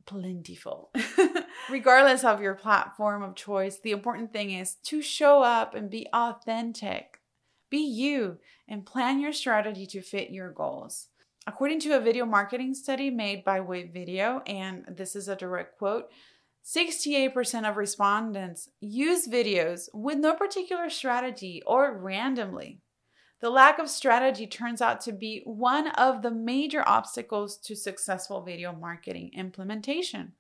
plentiful. 0.04 0.90
Regardless 1.71 2.25
of 2.25 2.40
your 2.40 2.54
platform 2.54 3.23
of 3.23 3.35
choice, 3.35 3.78
the 3.78 3.92
important 3.92 4.33
thing 4.33 4.50
is 4.50 4.75
to 4.85 5.00
show 5.00 5.42
up 5.42 5.75
and 5.75 5.90
be 5.90 6.07
authentic. 6.12 7.22
Be 7.73 7.79
you 7.79 8.37
and 8.69 8.85
plan 8.85 9.19
your 9.19 9.33
strategy 9.33 9.87
to 9.87 10.02
fit 10.02 10.29
your 10.29 10.50
goals. 10.50 11.09
According 11.47 11.81
to 11.81 11.97
a 11.97 12.00
video 12.00 12.26
marketing 12.26 12.75
study 12.75 13.09
made 13.09 13.45
by 13.45 13.61
Wave 13.61 13.95
Video, 13.95 14.43
and 14.47 14.85
this 14.87 15.17
is 15.17 15.26
a 15.26 15.37
direct 15.37 15.79
quote, 15.79 16.11
68% 16.62 17.67
of 17.67 17.79
respondents 17.79 18.69
use 18.83 19.26
videos 19.26 19.88
with 19.95 20.19
no 20.19 20.35
particular 20.35 20.91
strategy 20.91 21.62
or 21.67 21.97
randomly. 21.97 22.83
The 23.41 23.49
lack 23.49 23.79
of 23.79 23.88
strategy 23.88 24.47
turns 24.47 24.83
out 24.83 25.00
to 25.00 25.12
be 25.12 25.41
one 25.47 25.88
of 25.93 26.21
the 26.21 26.31
major 26.31 26.87
obstacles 26.87 27.57
to 27.61 27.75
successful 27.75 28.43
video 28.43 28.75
marketing 28.75 29.31
implementation. 29.35 30.33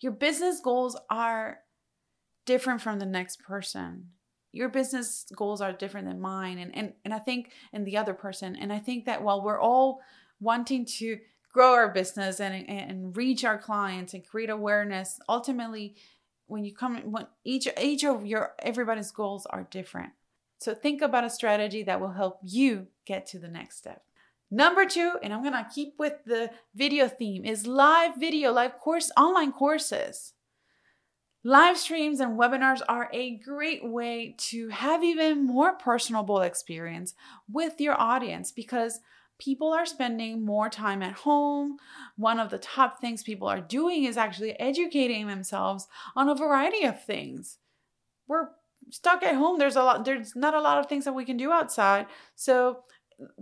Your 0.00 0.12
business 0.12 0.60
goals 0.60 0.96
are 1.10 1.58
different 2.46 2.82
from 2.82 3.00
the 3.00 3.06
next 3.06 3.42
person. 3.42 4.10
Your 4.54 4.68
business 4.68 5.26
goals 5.36 5.60
are 5.60 5.72
different 5.72 6.06
than 6.06 6.20
mine 6.20 6.58
and, 6.58 6.74
and, 6.76 6.92
and 7.04 7.12
I 7.12 7.18
think 7.18 7.52
and 7.72 7.86
the 7.86 7.96
other 7.96 8.14
person. 8.14 8.56
And 8.56 8.72
I 8.72 8.78
think 8.78 9.04
that 9.06 9.22
while 9.22 9.42
we're 9.42 9.60
all 9.60 10.00
wanting 10.40 10.84
to 10.84 11.18
grow 11.54 11.72
our 11.72 11.88
business 11.88 12.40
and 12.40 12.68
and 12.68 13.16
reach 13.16 13.44
our 13.44 13.56
clients 13.56 14.12
and 14.12 14.26
create 14.26 14.50
awareness 14.50 15.20
ultimately 15.28 15.94
when 16.46 16.64
you 16.64 16.74
come 16.74 16.96
when 17.10 17.26
each 17.44 17.68
each 17.80 18.04
of 18.04 18.26
your 18.26 18.52
everybody's 18.58 19.12
goals 19.12 19.46
are 19.46 19.66
different 19.70 20.12
so 20.58 20.74
think 20.74 21.00
about 21.00 21.24
a 21.24 21.30
strategy 21.30 21.84
that 21.84 22.00
will 22.00 22.12
help 22.12 22.38
you 22.42 22.88
get 23.06 23.24
to 23.24 23.38
the 23.38 23.48
next 23.48 23.78
step 23.78 24.02
number 24.50 24.84
two 24.84 25.16
and 25.22 25.32
i'm 25.32 25.44
gonna 25.44 25.66
keep 25.72 25.94
with 25.96 26.14
the 26.26 26.50
video 26.74 27.08
theme 27.08 27.44
is 27.44 27.66
live 27.68 28.16
video 28.16 28.52
live 28.52 28.78
course 28.80 29.12
online 29.16 29.52
courses 29.52 30.32
Live 31.46 31.76
streams 31.76 32.20
and 32.20 32.38
webinars 32.38 32.80
are 32.88 33.10
a 33.12 33.36
great 33.36 33.84
way 33.84 34.34
to 34.38 34.70
have 34.70 35.04
even 35.04 35.44
more 35.44 35.74
personable 35.74 36.40
experience 36.40 37.14
with 37.52 37.78
your 37.82 38.00
audience 38.00 38.50
because 38.50 39.00
people 39.38 39.70
are 39.70 39.84
spending 39.84 40.42
more 40.42 40.70
time 40.70 41.02
at 41.02 41.12
home. 41.12 41.76
One 42.16 42.40
of 42.40 42.48
the 42.48 42.56
top 42.56 42.98
things 42.98 43.22
people 43.22 43.46
are 43.46 43.60
doing 43.60 44.04
is 44.04 44.16
actually 44.16 44.58
educating 44.58 45.26
themselves 45.26 45.86
on 46.16 46.30
a 46.30 46.34
variety 46.34 46.84
of 46.84 47.04
things. 47.04 47.58
We're 48.26 48.48
stuck 48.88 49.22
at 49.22 49.34
home. 49.34 49.58
There's 49.58 49.76
a 49.76 49.82
lot 49.82 50.06
there's 50.06 50.34
not 50.34 50.54
a 50.54 50.62
lot 50.62 50.78
of 50.78 50.86
things 50.86 51.04
that 51.04 51.14
we 51.14 51.26
can 51.26 51.36
do 51.36 51.52
outside. 51.52 52.06
So 52.34 52.84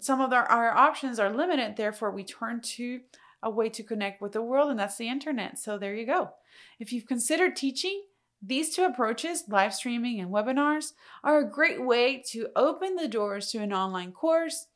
some 0.01 0.21
of 0.21 0.33
our, 0.33 0.45
our 0.47 0.73
options 0.73 1.21
are 1.21 1.33
limited. 1.33 1.77
Therefore, 1.77 2.11
we 2.11 2.25
turn 2.25 2.61
to 2.63 3.01
a 3.43 3.51
way 3.51 3.69
to 3.71 3.83
connect 3.83 4.23
with 4.23 4.33
the 4.33 4.43
world, 4.43 4.71
and 4.71 4.79
that's 4.79 4.97
the 4.97 5.09
internet. 5.09 5.59
So 5.59 5.79
there 5.79 5.95
you 5.95 6.07
go. 6.07 6.31
If 6.79 6.93
you've 6.93 7.07
considered 7.07 7.57
teaching, 7.57 8.03
These 8.45 8.75
two 8.75 8.83
approaches, 8.83 9.45
live 9.49 9.73
streaming 9.73 10.21
and 10.21 10.31
webinars, 10.31 10.93
are 11.23 11.39
a 11.39 11.49
great 11.49 11.81
way 11.81 12.21
to 12.31 12.49
open 12.57 12.97
the 12.97 13.07
doors 13.07 13.53
to 13.53 13.59
an 13.59 13.73
online 13.73 14.11
course 14.11 14.67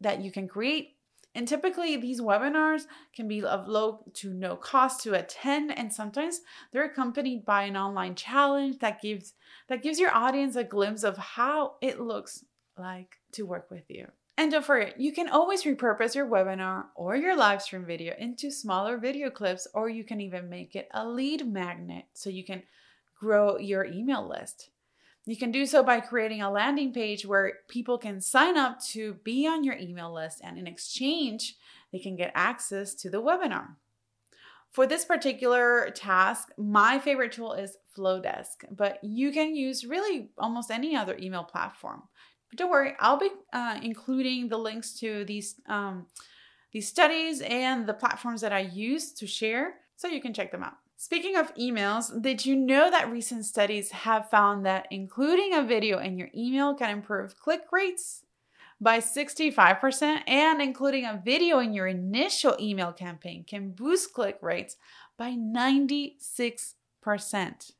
that 0.00 0.20
you 0.22 0.30
can 0.30 0.46
create. 0.46 0.92
And 1.34 1.48
typically, 1.48 1.96
these 1.96 2.20
webinars 2.20 2.82
can 3.14 3.26
be 3.26 3.42
of 3.42 3.66
low 3.66 4.04
to 4.14 4.32
no 4.32 4.54
cost 4.54 5.02
to 5.02 5.14
attend, 5.14 5.76
and 5.76 5.92
sometimes 5.92 6.40
they're 6.72 6.84
accompanied 6.84 7.44
by 7.44 7.64
an 7.64 7.76
online 7.76 8.14
challenge 8.14 8.78
that 8.78 9.02
gives 9.02 9.34
that 9.68 9.82
gives 9.82 9.98
your 9.98 10.14
audience 10.14 10.54
a 10.54 10.64
glimpse 10.64 11.02
of 11.02 11.18
how 11.18 11.74
it 11.82 12.00
looks 12.00 12.44
like 12.78 13.16
to 13.32 13.42
work 13.42 13.68
with 13.68 13.84
you. 13.88 14.06
And 14.38 14.50
don't 14.50 14.64
forget, 14.64 15.00
you 15.00 15.12
can 15.12 15.30
always 15.30 15.62
repurpose 15.62 16.14
your 16.14 16.26
webinar 16.26 16.86
or 16.94 17.16
your 17.16 17.34
live 17.34 17.62
stream 17.62 17.86
video 17.86 18.14
into 18.18 18.50
smaller 18.50 18.98
video 18.98 19.30
clips, 19.30 19.66
or 19.72 19.88
you 19.88 20.04
can 20.04 20.20
even 20.20 20.50
make 20.50 20.76
it 20.76 20.88
a 20.92 21.08
lead 21.08 21.50
magnet 21.50 22.04
so 22.12 22.28
you 22.28 22.44
can 22.44 22.62
grow 23.18 23.56
your 23.56 23.86
email 23.86 24.28
list. 24.28 24.68
You 25.24 25.36
can 25.36 25.50
do 25.50 25.64
so 25.64 25.82
by 25.82 26.00
creating 26.00 26.42
a 26.42 26.50
landing 26.50 26.92
page 26.92 27.24
where 27.24 27.54
people 27.68 27.96
can 27.96 28.20
sign 28.20 28.58
up 28.58 28.80
to 28.88 29.14
be 29.24 29.46
on 29.46 29.64
your 29.64 29.76
email 29.76 30.12
list, 30.12 30.40
and 30.44 30.58
in 30.58 30.66
exchange, 30.66 31.56
they 31.90 31.98
can 31.98 32.14
get 32.14 32.30
access 32.34 32.94
to 32.96 33.10
the 33.10 33.22
webinar. 33.22 33.76
For 34.70 34.86
this 34.86 35.06
particular 35.06 35.90
task, 35.94 36.50
my 36.58 36.98
favorite 36.98 37.32
tool 37.32 37.54
is 37.54 37.78
Flodesk, 37.96 38.66
but 38.70 39.02
you 39.02 39.32
can 39.32 39.56
use 39.56 39.86
really 39.86 40.30
almost 40.36 40.70
any 40.70 40.94
other 40.94 41.16
email 41.18 41.44
platform. 41.44 42.02
But 42.50 42.58
don't 42.58 42.70
worry, 42.70 42.94
I'll 43.00 43.18
be 43.18 43.30
uh, 43.52 43.78
including 43.82 44.48
the 44.48 44.58
links 44.58 44.92
to 45.00 45.24
these 45.24 45.56
um, 45.68 46.06
these 46.72 46.88
studies 46.88 47.40
and 47.40 47.86
the 47.86 47.94
platforms 47.94 48.40
that 48.42 48.52
I 48.52 48.60
use 48.60 49.12
to 49.14 49.26
share, 49.26 49.76
so 49.96 50.08
you 50.08 50.20
can 50.20 50.34
check 50.34 50.52
them 50.52 50.62
out. 50.62 50.74
Speaking 50.98 51.36
of 51.36 51.54
emails, 51.54 52.22
did 52.22 52.46
you 52.46 52.56
know 52.56 52.90
that 52.90 53.10
recent 53.10 53.44
studies 53.44 53.90
have 53.90 54.30
found 54.30 54.64
that 54.64 54.86
including 54.90 55.52
a 55.54 55.62
video 55.62 55.98
in 55.98 56.16
your 56.18 56.30
email 56.34 56.74
can 56.74 56.90
improve 56.90 57.38
click 57.38 57.64
rates 57.70 58.22
by 58.80 58.98
65% 58.98 60.22
and 60.26 60.60
including 60.60 61.04
a 61.04 61.22
video 61.24 61.60
in 61.60 61.72
your 61.72 61.86
initial 61.86 62.56
email 62.60 62.92
campaign 62.92 63.44
can 63.44 63.70
boost 63.70 64.12
click 64.12 64.38
rates 64.42 64.76
by 65.16 65.30
96%. 65.30 67.72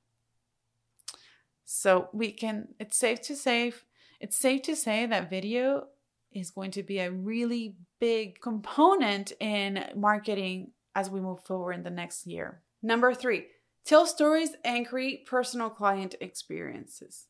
So 1.65 2.09
we 2.13 2.31
can 2.33 2.69
it's 2.79 2.97
safe 2.97 3.21
to 3.23 3.35
say 3.35 3.73
it's 4.21 4.37
safe 4.37 4.63
to 4.63 4.77
say 4.77 5.07
that 5.07 5.31
video 5.31 5.89
is 6.33 6.51
going 6.51 6.71
to 6.73 6.83
be 6.83 6.99
a 6.99 7.11
really 7.11 7.77
big 8.01 8.41
component 8.41 9.33
in 9.41 9.85
marketing 9.95 10.73
as 10.95 11.11
we 11.11 11.21
move 11.21 11.43
forward 11.45 11.73
in 11.73 11.83
the 11.83 11.91
next 11.91 12.27
year. 12.27 12.63
Number 12.83 13.15
three, 13.15 13.47
tell 13.85 14.07
stories 14.07 14.51
and 14.65 14.87
create 14.87 15.27
personal 15.27 15.71
client 15.71 16.15
experiences. 16.21 17.27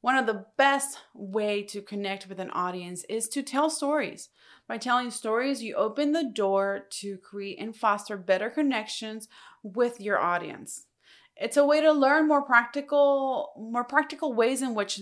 One 0.00 0.16
of 0.16 0.26
the 0.26 0.46
best 0.56 0.98
way 1.12 1.62
to 1.64 1.82
connect 1.82 2.28
with 2.28 2.38
an 2.38 2.50
audience 2.50 3.04
is 3.08 3.28
to 3.30 3.42
tell 3.42 3.68
stories. 3.68 4.28
By 4.68 4.78
telling 4.78 5.10
stories, 5.10 5.62
you 5.62 5.74
open 5.74 6.12
the 6.12 6.24
door 6.24 6.86
to 7.00 7.16
create 7.18 7.58
and 7.58 7.74
foster 7.74 8.16
better 8.16 8.48
connections 8.48 9.28
with 9.62 10.00
your 10.00 10.20
audience. 10.20 10.86
It's 11.36 11.56
a 11.56 11.64
way 11.64 11.80
to 11.80 11.92
learn 11.92 12.28
more 12.28 12.42
practical 12.42 13.52
more 13.56 13.84
practical 13.84 14.32
ways 14.32 14.62
in 14.62 14.74
which 14.74 15.00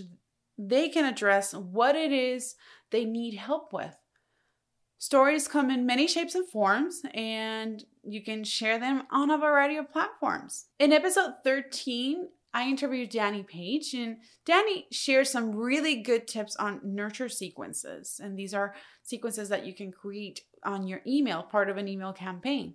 they 0.57 0.89
can 0.89 1.05
address 1.05 1.53
what 1.53 1.95
it 1.95 2.11
is 2.11 2.55
they 2.91 3.05
need 3.05 3.35
help 3.35 3.73
with. 3.73 3.95
Stories 4.99 5.47
come 5.47 5.69
in 5.69 5.85
many 5.85 6.07
shapes 6.07 6.33
and 6.33 6.47
forms, 6.49 7.01
and 7.13 7.83
you 8.03 8.23
can 8.23 8.43
share 8.43 8.79
them 8.79 9.03
on 9.11 9.29
a 9.29 9.37
variety 9.37 9.77
of 9.77 9.91
platforms. 9.91 10.65
In 10.79 10.91
episode 10.91 11.33
13, 11.43 12.29
I 12.53 12.67
interviewed 12.67 13.09
Danny 13.09 13.43
Page, 13.43 13.93
and 13.93 14.17
Danny 14.43 14.87
shares 14.91 15.29
some 15.29 15.55
really 15.55 16.01
good 16.01 16.27
tips 16.27 16.55
on 16.55 16.81
nurture 16.83 17.29
sequences. 17.29 18.19
And 18.23 18.35
these 18.35 18.55
are 18.55 18.73
sequences 19.03 19.49
that 19.49 19.65
you 19.65 19.75
can 19.75 19.91
create 19.91 20.41
on 20.63 20.87
your 20.87 21.01
email, 21.05 21.43
part 21.43 21.69
of 21.69 21.77
an 21.77 21.87
email 21.87 22.13
campaign. 22.13 22.73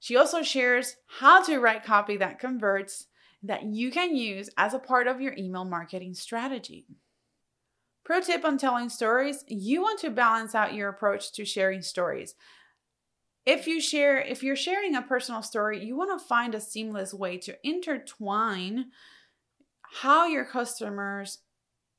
She 0.00 0.16
also 0.16 0.42
shares 0.42 0.96
how 1.18 1.42
to 1.44 1.58
write 1.58 1.84
copy 1.84 2.16
that 2.16 2.38
converts 2.38 3.06
that 3.44 3.64
you 3.64 3.90
can 3.90 4.16
use 4.16 4.50
as 4.56 4.74
a 4.74 4.78
part 4.78 5.06
of 5.06 5.20
your 5.20 5.34
email 5.36 5.64
marketing 5.64 6.14
strategy. 6.14 6.86
Pro 8.04 8.20
tip 8.20 8.44
on 8.44 8.58
telling 8.58 8.88
stories 8.88 9.44
you 9.48 9.82
want 9.82 10.00
to 10.00 10.10
balance 10.10 10.54
out 10.54 10.74
your 10.74 10.88
approach 10.88 11.32
to 11.32 11.44
sharing 11.44 11.82
stories. 11.82 12.34
If 13.46 13.66
you 13.66 13.80
share 13.80 14.18
if 14.18 14.42
you're 14.42 14.56
sharing 14.56 14.94
a 14.94 15.02
personal 15.02 15.42
story, 15.42 15.84
you 15.84 15.96
want 15.96 16.18
to 16.18 16.26
find 16.26 16.54
a 16.54 16.60
seamless 16.60 17.12
way 17.12 17.38
to 17.38 17.56
intertwine 17.62 18.86
how 19.82 20.26
your 20.26 20.44
customers 20.44 21.38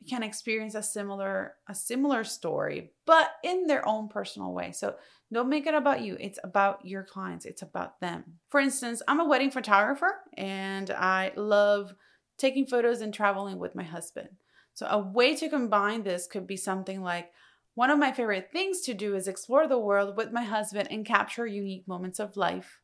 can 0.08 0.23
experience 0.23 0.75
a 0.75 0.84
similar 0.84 1.55
a 1.67 1.75
similar 1.75 2.23
story 2.23 2.91
but 3.05 3.31
in 3.43 3.65
their 3.65 3.88
own 3.88 4.08
personal 4.08 4.53
way. 4.53 4.71
So 4.71 4.95
don't 5.34 5.49
make 5.49 5.65
it 5.65 5.73
about 5.73 6.01
you. 6.01 6.15
It's 6.19 6.39
about 6.43 6.86
your 6.86 7.03
clients. 7.03 7.45
It's 7.45 7.63
about 7.63 7.99
them. 7.99 8.23
For 8.49 8.60
instance, 8.60 9.01
I'm 9.08 9.19
a 9.19 9.27
wedding 9.27 9.51
photographer 9.51 10.21
and 10.38 10.91
I 10.91 11.31
love 11.36 11.93
taking 12.38 12.65
photos 12.65 13.01
and 13.01 13.13
traveling 13.13 13.60
with 13.60 13.75
my 13.75 13.84
husband. 13.84 14.29
So, 14.73 14.88
a 14.88 14.99
way 14.99 15.36
to 15.36 15.49
combine 15.49 16.03
this 16.03 16.27
could 16.27 16.45
be 16.45 16.58
something 16.58 17.01
like 17.01 17.31
one 17.75 17.89
of 17.89 17.99
my 17.99 18.12
favorite 18.12 18.49
things 18.51 18.81
to 18.81 18.93
do 18.93 19.15
is 19.15 19.27
explore 19.27 19.67
the 19.67 19.79
world 19.79 20.15
with 20.17 20.31
my 20.31 20.43
husband 20.43 20.89
and 20.91 21.05
capture 21.05 21.45
unique 21.45 21.88
moments 21.88 22.19
of 22.19 22.38
life. 22.38 22.79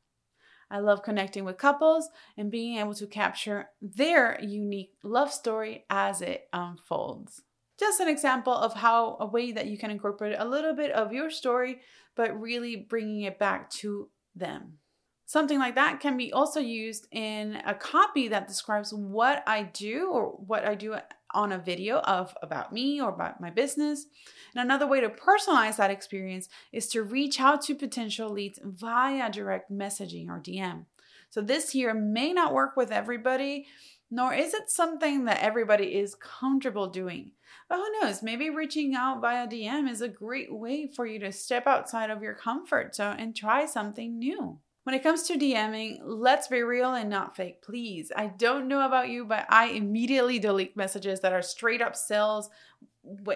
I 0.71 0.79
love 0.79 1.03
connecting 1.03 1.43
with 1.43 1.57
couples 1.57 2.09
and 2.37 2.49
being 2.49 2.77
able 2.77 2.93
to 2.95 3.05
capture 3.05 3.69
their 3.81 4.39
unique 4.41 4.93
love 5.03 5.31
story 5.31 5.85
as 5.89 6.21
it 6.21 6.47
unfolds. 6.53 7.43
Just 7.79 7.99
an 7.99 8.07
example 8.07 8.53
of 8.53 8.73
how 8.73 9.17
a 9.19 9.25
way 9.25 9.51
that 9.51 9.67
you 9.67 9.77
can 9.77 9.91
incorporate 9.91 10.35
a 10.37 10.45
little 10.45 10.73
bit 10.73 10.91
of 10.91 11.11
your 11.11 11.29
story, 11.29 11.81
but 12.15 12.39
really 12.39 12.75
bringing 12.75 13.21
it 13.23 13.37
back 13.37 13.69
to 13.71 14.09
them. 14.35 14.77
Something 15.25 15.59
like 15.59 15.75
that 15.75 15.99
can 15.99 16.17
be 16.17 16.33
also 16.33 16.59
used 16.59 17.07
in 17.11 17.61
a 17.65 17.73
copy 17.73 18.27
that 18.27 18.47
describes 18.47 18.93
what 18.93 19.43
I 19.47 19.63
do 19.63 20.09
or 20.11 20.31
what 20.31 20.65
I 20.65 20.75
do 20.75 20.95
on 21.33 21.51
a 21.51 21.57
video 21.57 21.99
of 21.99 22.35
about 22.41 22.73
me 22.73 23.01
or 23.01 23.09
about 23.09 23.41
my 23.41 23.49
business. 23.49 24.05
And 24.53 24.63
another 24.63 24.87
way 24.87 25.01
to 25.01 25.09
personalize 25.09 25.77
that 25.77 25.91
experience 25.91 26.49
is 26.71 26.87
to 26.89 27.03
reach 27.03 27.39
out 27.39 27.61
to 27.63 27.75
potential 27.75 28.29
leads 28.29 28.59
via 28.63 29.31
direct 29.31 29.71
messaging 29.71 30.29
or 30.29 30.39
DM. 30.39 30.85
So 31.29 31.41
this 31.41 31.71
here 31.71 31.93
may 31.93 32.33
not 32.33 32.53
work 32.53 32.75
with 32.75 32.91
everybody, 32.91 33.67
nor 34.09 34.33
is 34.33 34.53
it 34.53 34.69
something 34.69 35.25
that 35.25 35.41
everybody 35.41 35.95
is 35.95 36.15
comfortable 36.15 36.87
doing. 36.87 37.31
But 37.69 37.77
who 37.77 38.01
knows, 38.01 38.21
maybe 38.21 38.49
reaching 38.49 38.95
out 38.95 39.21
via 39.21 39.47
DM 39.47 39.89
is 39.89 40.01
a 40.01 40.09
great 40.09 40.53
way 40.53 40.87
for 40.93 41.05
you 41.05 41.19
to 41.19 41.31
step 41.31 41.67
outside 41.67 42.09
of 42.09 42.21
your 42.21 42.33
comfort 42.33 42.95
zone 42.95 43.15
and 43.17 43.33
try 43.33 43.65
something 43.65 44.19
new. 44.19 44.59
When 44.83 44.95
it 44.95 45.03
comes 45.03 45.23
to 45.23 45.37
DMing, 45.37 45.99
let's 46.03 46.47
be 46.47 46.63
real 46.63 46.93
and 46.93 47.09
not 47.09 47.35
fake, 47.35 47.61
please. 47.61 48.11
I 48.15 48.27
don't 48.27 48.67
know 48.67 48.83
about 48.83 49.09
you, 49.09 49.25
but 49.25 49.45
I 49.47 49.67
immediately 49.67 50.39
delete 50.39 50.75
messages 50.75 51.19
that 51.19 51.33
are 51.33 51.43
straight 51.43 51.83
up 51.83 51.95
sales. 51.95 52.49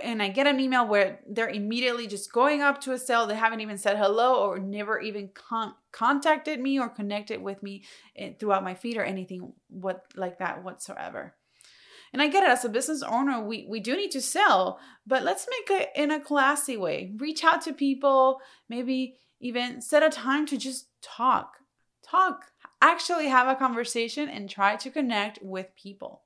And 0.01 0.23
I 0.23 0.29
get 0.29 0.47
an 0.47 0.60
email 0.60 0.88
where 0.88 1.19
they're 1.27 1.49
immediately 1.49 2.08
just 2.08 2.31
going 2.31 2.62
up 2.62 2.81
to 2.81 2.93
a 2.93 2.97
sale. 2.97 3.27
They 3.27 3.36
haven't 3.36 3.62
even 3.62 3.77
said 3.77 3.97
hello 3.97 4.43
or 4.43 4.58
never 4.58 4.99
even 4.99 5.29
con- 5.34 5.75
contacted 5.91 6.60
me 6.60 6.79
or 6.79 6.89
connected 6.89 7.41
with 7.41 7.62
me 7.62 7.84
eh, 8.15 8.34
throughout 8.39 8.63
my 8.63 8.73
feed 8.73 8.97
or 8.97 9.03
anything 9.03 9.53
what 9.69 10.05
like 10.15 10.39
that 10.39 10.63
whatsoever. 10.63 11.36
And 12.12 12.21
I 12.21 12.27
get 12.27 12.43
it 12.43 12.49
as 12.49 12.63
a 12.63 12.69
business 12.69 13.03
owner, 13.03 13.43
we, 13.43 13.67
we 13.69 13.79
do 13.79 13.95
need 13.97 14.12
to 14.12 14.21
sell, 14.21 14.79
but 15.05 15.23
let's 15.23 15.47
make 15.49 15.81
it 15.81 15.89
in 15.95 16.12
a 16.12 16.19
classy 16.19 16.77
way. 16.77 17.12
Reach 17.17 17.43
out 17.43 17.62
to 17.63 17.73
people, 17.73 18.39
maybe 18.69 19.17
even 19.39 19.82
set 19.82 20.04
a 20.04 20.10
time 20.10 20.45
to 20.48 20.58
just 20.58 20.88
talk. 21.02 21.58
Talk. 22.04 22.52
Actually 22.82 23.28
have 23.28 23.48
a 23.48 23.56
conversation 23.56 24.30
and 24.30 24.50
try 24.50 24.76
to 24.76 24.91
connect 24.91 25.39
with 25.41 25.76
people. 25.76 26.21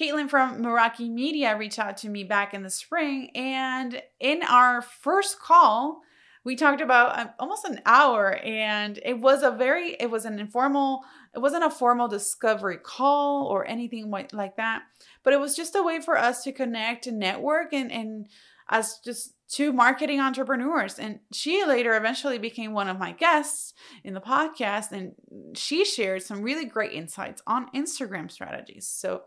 Caitlin 0.00 0.30
from 0.30 0.62
Meraki 0.62 1.10
Media 1.10 1.56
reached 1.56 1.78
out 1.78 1.96
to 1.98 2.08
me 2.08 2.22
back 2.22 2.54
in 2.54 2.62
the 2.62 2.70
spring, 2.70 3.30
and 3.34 4.00
in 4.20 4.42
our 4.44 4.80
first 4.80 5.40
call, 5.40 6.02
we 6.44 6.54
talked 6.54 6.80
about 6.80 7.18
um, 7.18 7.30
almost 7.40 7.64
an 7.64 7.80
hour, 7.84 8.36
and 8.44 9.00
it 9.04 9.18
was 9.18 9.42
a 9.42 9.50
very, 9.50 9.96
it 9.98 10.08
was 10.08 10.24
an 10.24 10.38
informal, 10.38 11.02
it 11.34 11.40
wasn't 11.40 11.64
a 11.64 11.70
formal 11.70 12.06
discovery 12.06 12.78
call 12.78 13.46
or 13.46 13.66
anything 13.66 14.08
like 14.32 14.56
that, 14.56 14.82
but 15.24 15.32
it 15.32 15.40
was 15.40 15.56
just 15.56 15.74
a 15.74 15.82
way 15.82 16.00
for 16.00 16.16
us 16.16 16.44
to 16.44 16.52
connect 16.52 17.06
and 17.06 17.18
network 17.18 17.72
and 17.72 17.90
and 17.90 18.28
as 18.68 19.00
just 19.04 19.34
two 19.48 19.72
marketing 19.72 20.20
entrepreneurs. 20.20 20.98
And 20.98 21.20
she 21.32 21.64
later 21.64 21.96
eventually 21.96 22.38
became 22.38 22.72
one 22.72 22.88
of 22.88 22.98
my 22.98 23.12
guests 23.12 23.74
in 24.04 24.14
the 24.14 24.20
podcast, 24.20 24.92
and 24.92 25.14
she 25.56 25.84
shared 25.84 26.22
some 26.22 26.42
really 26.42 26.66
great 26.66 26.92
insights 26.92 27.42
on 27.46 27.70
Instagram 27.74 28.30
strategies. 28.30 28.86
So 28.86 29.22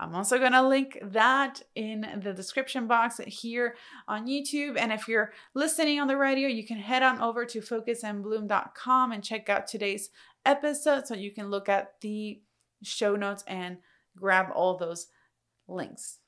I'm 0.00 0.14
also 0.14 0.38
going 0.38 0.52
to 0.52 0.66
link 0.66 0.98
that 1.02 1.60
in 1.74 2.20
the 2.22 2.32
description 2.32 2.86
box 2.86 3.20
here 3.26 3.74
on 4.06 4.28
YouTube. 4.28 4.76
And 4.78 4.92
if 4.92 5.08
you're 5.08 5.32
listening 5.54 5.98
on 5.98 6.06
the 6.06 6.16
radio, 6.16 6.48
you 6.48 6.64
can 6.64 6.78
head 6.78 7.02
on 7.02 7.20
over 7.20 7.44
to 7.46 7.60
focusandbloom.com 7.60 9.12
and 9.12 9.24
check 9.24 9.48
out 9.48 9.66
today's 9.66 10.10
episode 10.46 11.08
so 11.08 11.14
you 11.14 11.32
can 11.32 11.50
look 11.50 11.68
at 11.68 12.00
the 12.00 12.40
show 12.84 13.16
notes 13.16 13.42
and 13.48 13.78
grab 14.16 14.46
all 14.54 14.76
those 14.76 15.08
links. 15.66 16.18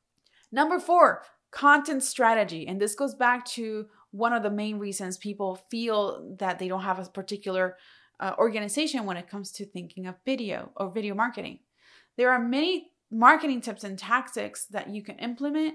Number 0.50 0.80
four, 0.80 1.22
content 1.50 2.02
strategy. 2.02 2.66
And 2.66 2.80
this 2.80 2.94
goes 2.94 3.14
back 3.14 3.44
to 3.46 3.86
one 4.12 4.32
of 4.32 4.42
the 4.42 4.50
main 4.50 4.78
reasons 4.78 5.18
people 5.18 5.60
feel 5.70 6.36
that 6.38 6.58
they 6.58 6.68
don't 6.68 6.82
have 6.82 6.98
a 6.98 7.04
particular 7.04 7.76
uh, 8.18 8.34
organization 8.38 9.06
when 9.06 9.16
it 9.16 9.28
comes 9.28 9.50
to 9.52 9.64
thinking 9.64 10.06
of 10.06 10.16
video 10.24 10.70
or 10.76 10.90
video 10.90 11.14
marketing. 11.14 11.60
There 12.16 12.30
are 12.30 12.38
many 12.38 12.90
marketing 13.10 13.60
tips 13.60 13.84
and 13.84 13.98
tactics 13.98 14.66
that 14.66 14.90
you 14.90 15.02
can 15.02 15.18
implement, 15.18 15.74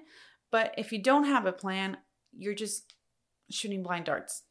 but 0.52 0.74
if 0.78 0.92
you 0.92 1.02
don't 1.02 1.26
have 1.26 1.46
a 1.46 1.52
plan, 1.52 1.98
you're 2.38 2.54
just 2.54 2.94
shooting 3.50 3.84
blind 3.84 4.06
darts. 4.06 4.44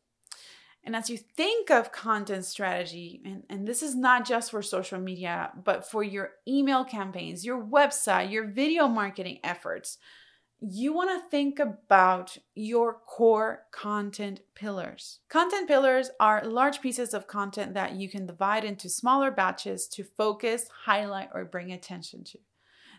And 0.87 0.94
as 0.94 1.08
you 1.08 1.16
think 1.16 1.70
of 1.70 1.92
content 1.92 2.44
strategy, 2.44 3.22
and, 3.24 3.44
and 3.48 3.66
this 3.66 3.82
is 3.82 3.94
not 3.94 4.26
just 4.26 4.50
for 4.50 4.60
social 4.60 5.00
media, 5.00 5.50
but 5.64 5.88
for 5.88 6.02
your 6.02 6.32
email 6.46 6.84
campaigns, 6.84 7.44
your 7.44 7.62
website, 7.62 8.30
your 8.30 8.48
video 8.48 8.87
marketing 8.87 9.38
efforts, 9.42 9.96
you 10.60 10.94
want 10.94 11.10
to 11.10 11.28
think 11.30 11.58
about 11.58 12.38
your 12.54 12.94
core 13.06 13.64
content 13.70 14.40
pillars. 14.54 15.20
Content 15.28 15.68
pillars 15.68 16.10
are 16.20 16.44
large 16.44 16.80
pieces 16.80 17.12
of 17.12 17.26
content 17.26 17.74
that 17.74 17.92
you 17.92 18.08
can 18.08 18.26
divide 18.26 18.64
into 18.64 18.88
smaller 18.88 19.30
batches 19.30 19.86
to 19.88 20.04
focus, 20.04 20.66
highlight, 20.84 21.28
or 21.34 21.44
bring 21.44 21.72
attention 21.72 22.24
to. 22.24 22.38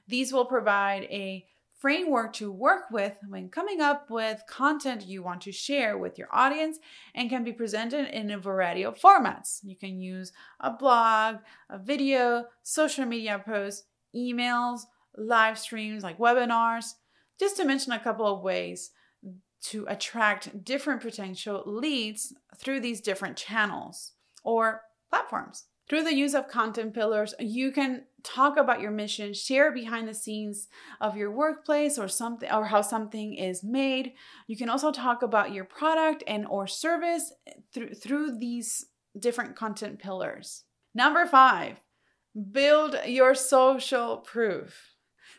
These 0.08 0.32
will 0.32 0.46
provide 0.46 1.04
a 1.06 1.46
framework 1.80 2.34
to 2.34 2.52
work 2.52 2.86
with 2.92 3.18
when 3.28 3.50
coming 3.50 3.82
up 3.82 4.10
with 4.10 4.44
content 4.48 5.06
you 5.06 5.24
want 5.24 5.42
to 5.42 5.52
share 5.52 5.98
with 5.98 6.18
your 6.18 6.30
audience 6.32 6.78
and 7.14 7.30
can 7.30 7.44
be 7.44 7.52
presented 7.52 8.08
in 8.16 8.32
a 8.32 8.38
variety 8.38 8.84
of 8.84 9.00
formats. 9.00 9.60
You 9.64 9.76
can 9.76 10.00
use 10.00 10.32
a 10.60 10.72
blog, 10.72 11.38
a 11.70 11.78
video, 11.78 12.46
social 12.64 13.06
media 13.06 13.42
posts, 13.44 13.84
emails, 14.16 14.82
live 15.18 15.58
streams 15.58 16.04
like 16.04 16.18
webinars 16.18 16.94
just 17.40 17.58
to 17.58 17.66
mention 17.66 17.92
a 17.92 18.00
couple 18.00 18.26
of 18.26 18.42
ways 18.42 18.92
to 19.64 19.86
attract 19.88 20.64
different 20.64 21.02
potential 21.02 21.64
leads 21.66 22.34
through 22.58 22.80
these 22.80 23.02
different 23.02 23.36
channels 23.36 24.12
or 24.44 24.82
platforms. 25.10 25.66
Through 25.88 26.04
the 26.04 26.16
use 26.16 26.34
of 26.34 26.48
content 26.48 26.96
pillars, 26.96 27.36
you 27.40 27.72
can 27.72 28.06
talk 28.24 28.58
about 28.58 28.82
your 28.82 28.90
mission, 28.90 29.34
share 29.34 29.72
behind 29.72 30.08
the 30.08 30.16
scenes 30.16 30.68
of 31.00 31.16
your 31.16 31.32
workplace 31.32 32.00
or 32.00 32.08
something 32.08 32.52
or 32.52 32.66
how 32.66 32.82
something 32.82 33.36
is 33.36 33.64
made. 33.64 34.14
You 34.48 34.58
can 34.58 34.70
also 34.70 34.92
talk 34.92 35.22
about 35.22 35.54
your 35.54 35.64
product 35.64 36.24
and 36.26 36.48
or 36.48 36.66
service 36.66 37.32
through 37.72 37.94
through 37.94 38.40
these 38.40 38.88
different 39.18 39.56
content 39.56 40.00
pillars. 40.00 40.64
Number 40.96 41.28
5, 41.28 41.76
build 42.52 42.96
your 43.06 43.36
social 43.36 44.18
proof. 44.18 44.95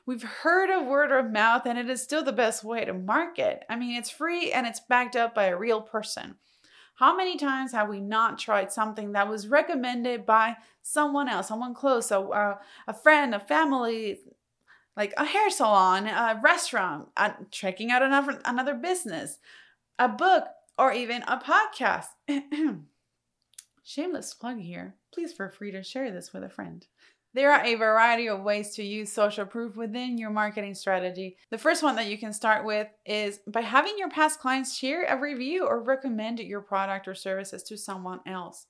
We've 0.07 0.23
heard 0.23 0.71
of 0.71 0.87
word 0.87 1.11
of 1.11 1.33
mouth, 1.33 1.67
and 1.67 1.77
it 1.77 1.91
is 1.91 2.01
still 2.01 2.23
the 2.23 2.33
best 2.33 2.63
way 2.63 2.85
to 2.85 2.95
market. 2.95 3.65
I 3.69 3.75
mean, 3.75 3.97
it's 3.97 4.09
free 4.09 4.53
and 4.53 4.65
it's 4.65 4.79
backed 4.79 5.17
up 5.17 5.35
by 5.35 5.47
a 5.47 5.57
real 5.57 5.83
person. 5.83 6.37
How 6.95 7.15
many 7.17 7.37
times 7.37 7.73
have 7.73 7.89
we 7.89 8.01
not 8.01 8.39
tried 8.39 8.73
something 8.73 9.13
that 9.13 9.29
was 9.29 9.49
recommended 9.49 10.25
by 10.25 10.57
someone 10.81 11.29
else, 11.29 11.49
someone 11.49 11.75
close, 11.75 12.13
a, 12.13 12.21
a, 12.21 12.61
a 12.87 12.95
friend, 12.95 13.35
a 13.35 13.41
family, 13.41 14.21
like 14.97 15.13
a 15.17 15.25
hair 15.25 15.51
salon, 15.51 16.07
a 16.07 16.41
restaurant, 16.43 17.09
uh, 17.17 17.33
checking 17.51 17.91
out 17.91 18.03
another, 18.03 18.41
another 18.45 18.75
business, 18.75 19.39
a 19.99 20.09
book, 20.09 20.45
or 20.79 20.93
even 20.93 21.23
a 21.23 21.37
podcast? 21.37 22.07
Shameless 23.83 24.35
plug 24.35 24.61
here. 24.61 24.95
Please 25.13 25.33
feel 25.33 25.51
free 25.51 25.73
to 25.73 25.83
share 25.83 26.13
this 26.13 26.33
with 26.33 26.45
a 26.45 26.49
friend. 26.49 26.87
There 27.37 27.53
are 27.53 27.63
a 27.63 27.75
variety 27.75 28.31
of 28.31 28.41
ways 28.41 28.71
to 28.77 28.83
use 28.83 29.13
social 29.13 29.45
proof 29.45 29.77
within 29.77 30.17
your 30.17 30.31
marketing 30.31 30.73
strategy. 30.73 31.37
The 31.51 31.59
first 31.59 31.83
one 31.83 31.95
that 31.97 32.07
you 32.07 32.17
can 32.17 32.33
start 32.33 32.65
with 32.65 32.89
is 33.05 33.41
by 33.47 33.61
having 33.61 33.99
your 33.99 34.09
past 34.09 34.41
clients 34.41 34.75
share 34.75 35.05
a 35.05 35.21
review 35.21 35.67
or 35.67 35.83
recommend 35.83 36.39
your 36.39 36.63
product 36.63 37.07
or 37.07 37.15
services 37.15 37.63
to 37.65 37.77
someone 37.77 38.21
else. 38.27 38.69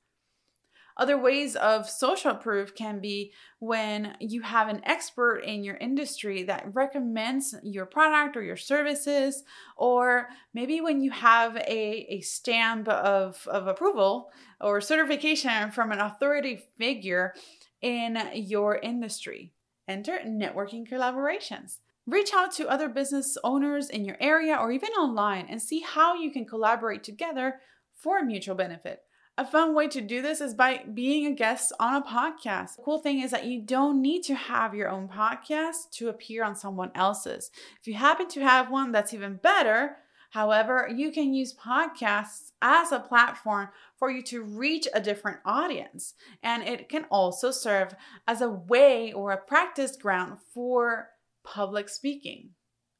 Other 0.96 1.16
ways 1.16 1.55
of 1.55 1.88
social 1.88 2.35
proof 2.35 2.74
can 2.74 3.00
be 3.00 3.33
when 3.61 4.16
you 4.18 4.40
have 4.40 4.68
an 4.68 4.81
expert 4.85 5.40
in 5.40 5.62
your 5.62 5.76
industry 5.76 6.42
that 6.44 6.74
recommends 6.74 7.55
your 7.62 7.87
product 7.87 8.37
or 8.37 8.42
your 8.42 8.57
services, 8.57 9.44
or 9.76 10.29
maybe 10.55 10.81
when 10.81 11.02
you 11.02 11.11
have 11.11 11.55
a, 11.57 12.07
a 12.09 12.20
stamp 12.22 12.88
of, 12.88 13.46
of 13.46 13.66
approval 13.68 14.33
or 14.61 14.81
certification 14.81 15.70
from 15.70 15.92
an 15.92 16.00
authority 16.00 16.64
figure 16.79 17.35
in 17.82 18.18
your 18.34 18.76
industry. 18.76 19.52
Enter 19.88 20.18
networking 20.26 20.88
collaborations. 20.88 21.78
Reach 22.06 22.30
out 22.34 22.52
to 22.52 22.68
other 22.68 22.88
business 22.88 23.36
owners 23.42 23.90
in 23.90 24.04
your 24.04 24.16
area 24.20 24.56
or 24.56 24.70
even 24.70 24.90
online 24.90 25.46
and 25.48 25.60
see 25.60 25.80
how 25.80 26.14
you 26.14 26.30
can 26.30 26.44
collaborate 26.44 27.02
together 27.02 27.60
for 27.94 28.22
mutual 28.22 28.54
benefit. 28.54 29.00
A 29.38 29.44
fun 29.44 29.74
way 29.74 29.86
to 29.88 30.00
do 30.00 30.22
this 30.22 30.40
is 30.40 30.54
by 30.54 30.82
being 30.94 31.26
a 31.26 31.34
guest 31.34 31.72
on 31.78 31.94
a 31.94 32.06
podcast. 32.06 32.76
The 32.76 32.82
cool 32.84 33.00
thing 33.00 33.20
is 33.20 33.32
that 33.32 33.44
you 33.44 33.60
don't 33.60 34.00
need 34.00 34.22
to 34.22 34.34
have 34.34 34.74
your 34.74 34.88
own 34.88 35.08
podcast 35.08 35.90
to 35.94 36.08
appear 36.08 36.42
on 36.42 36.56
someone 36.56 36.90
else's. 36.94 37.50
If 37.80 37.86
you 37.86 37.94
happen 37.94 38.28
to 38.28 38.40
have 38.40 38.70
one, 38.70 38.92
that's 38.92 39.12
even 39.12 39.36
better. 39.36 39.98
However, 40.30 40.88
you 40.94 41.12
can 41.12 41.34
use 41.34 41.54
podcasts 41.54 42.50
as 42.60 42.92
a 42.92 43.00
platform 43.00 43.68
for 43.98 44.10
you 44.10 44.22
to 44.24 44.42
reach 44.42 44.88
a 44.92 45.00
different 45.00 45.38
audience. 45.44 46.14
And 46.42 46.62
it 46.62 46.88
can 46.88 47.04
also 47.10 47.50
serve 47.50 47.94
as 48.26 48.40
a 48.40 48.50
way 48.50 49.12
or 49.12 49.32
a 49.32 49.36
practice 49.36 49.96
ground 49.96 50.38
for 50.52 51.08
public 51.44 51.88
speaking, 51.88 52.50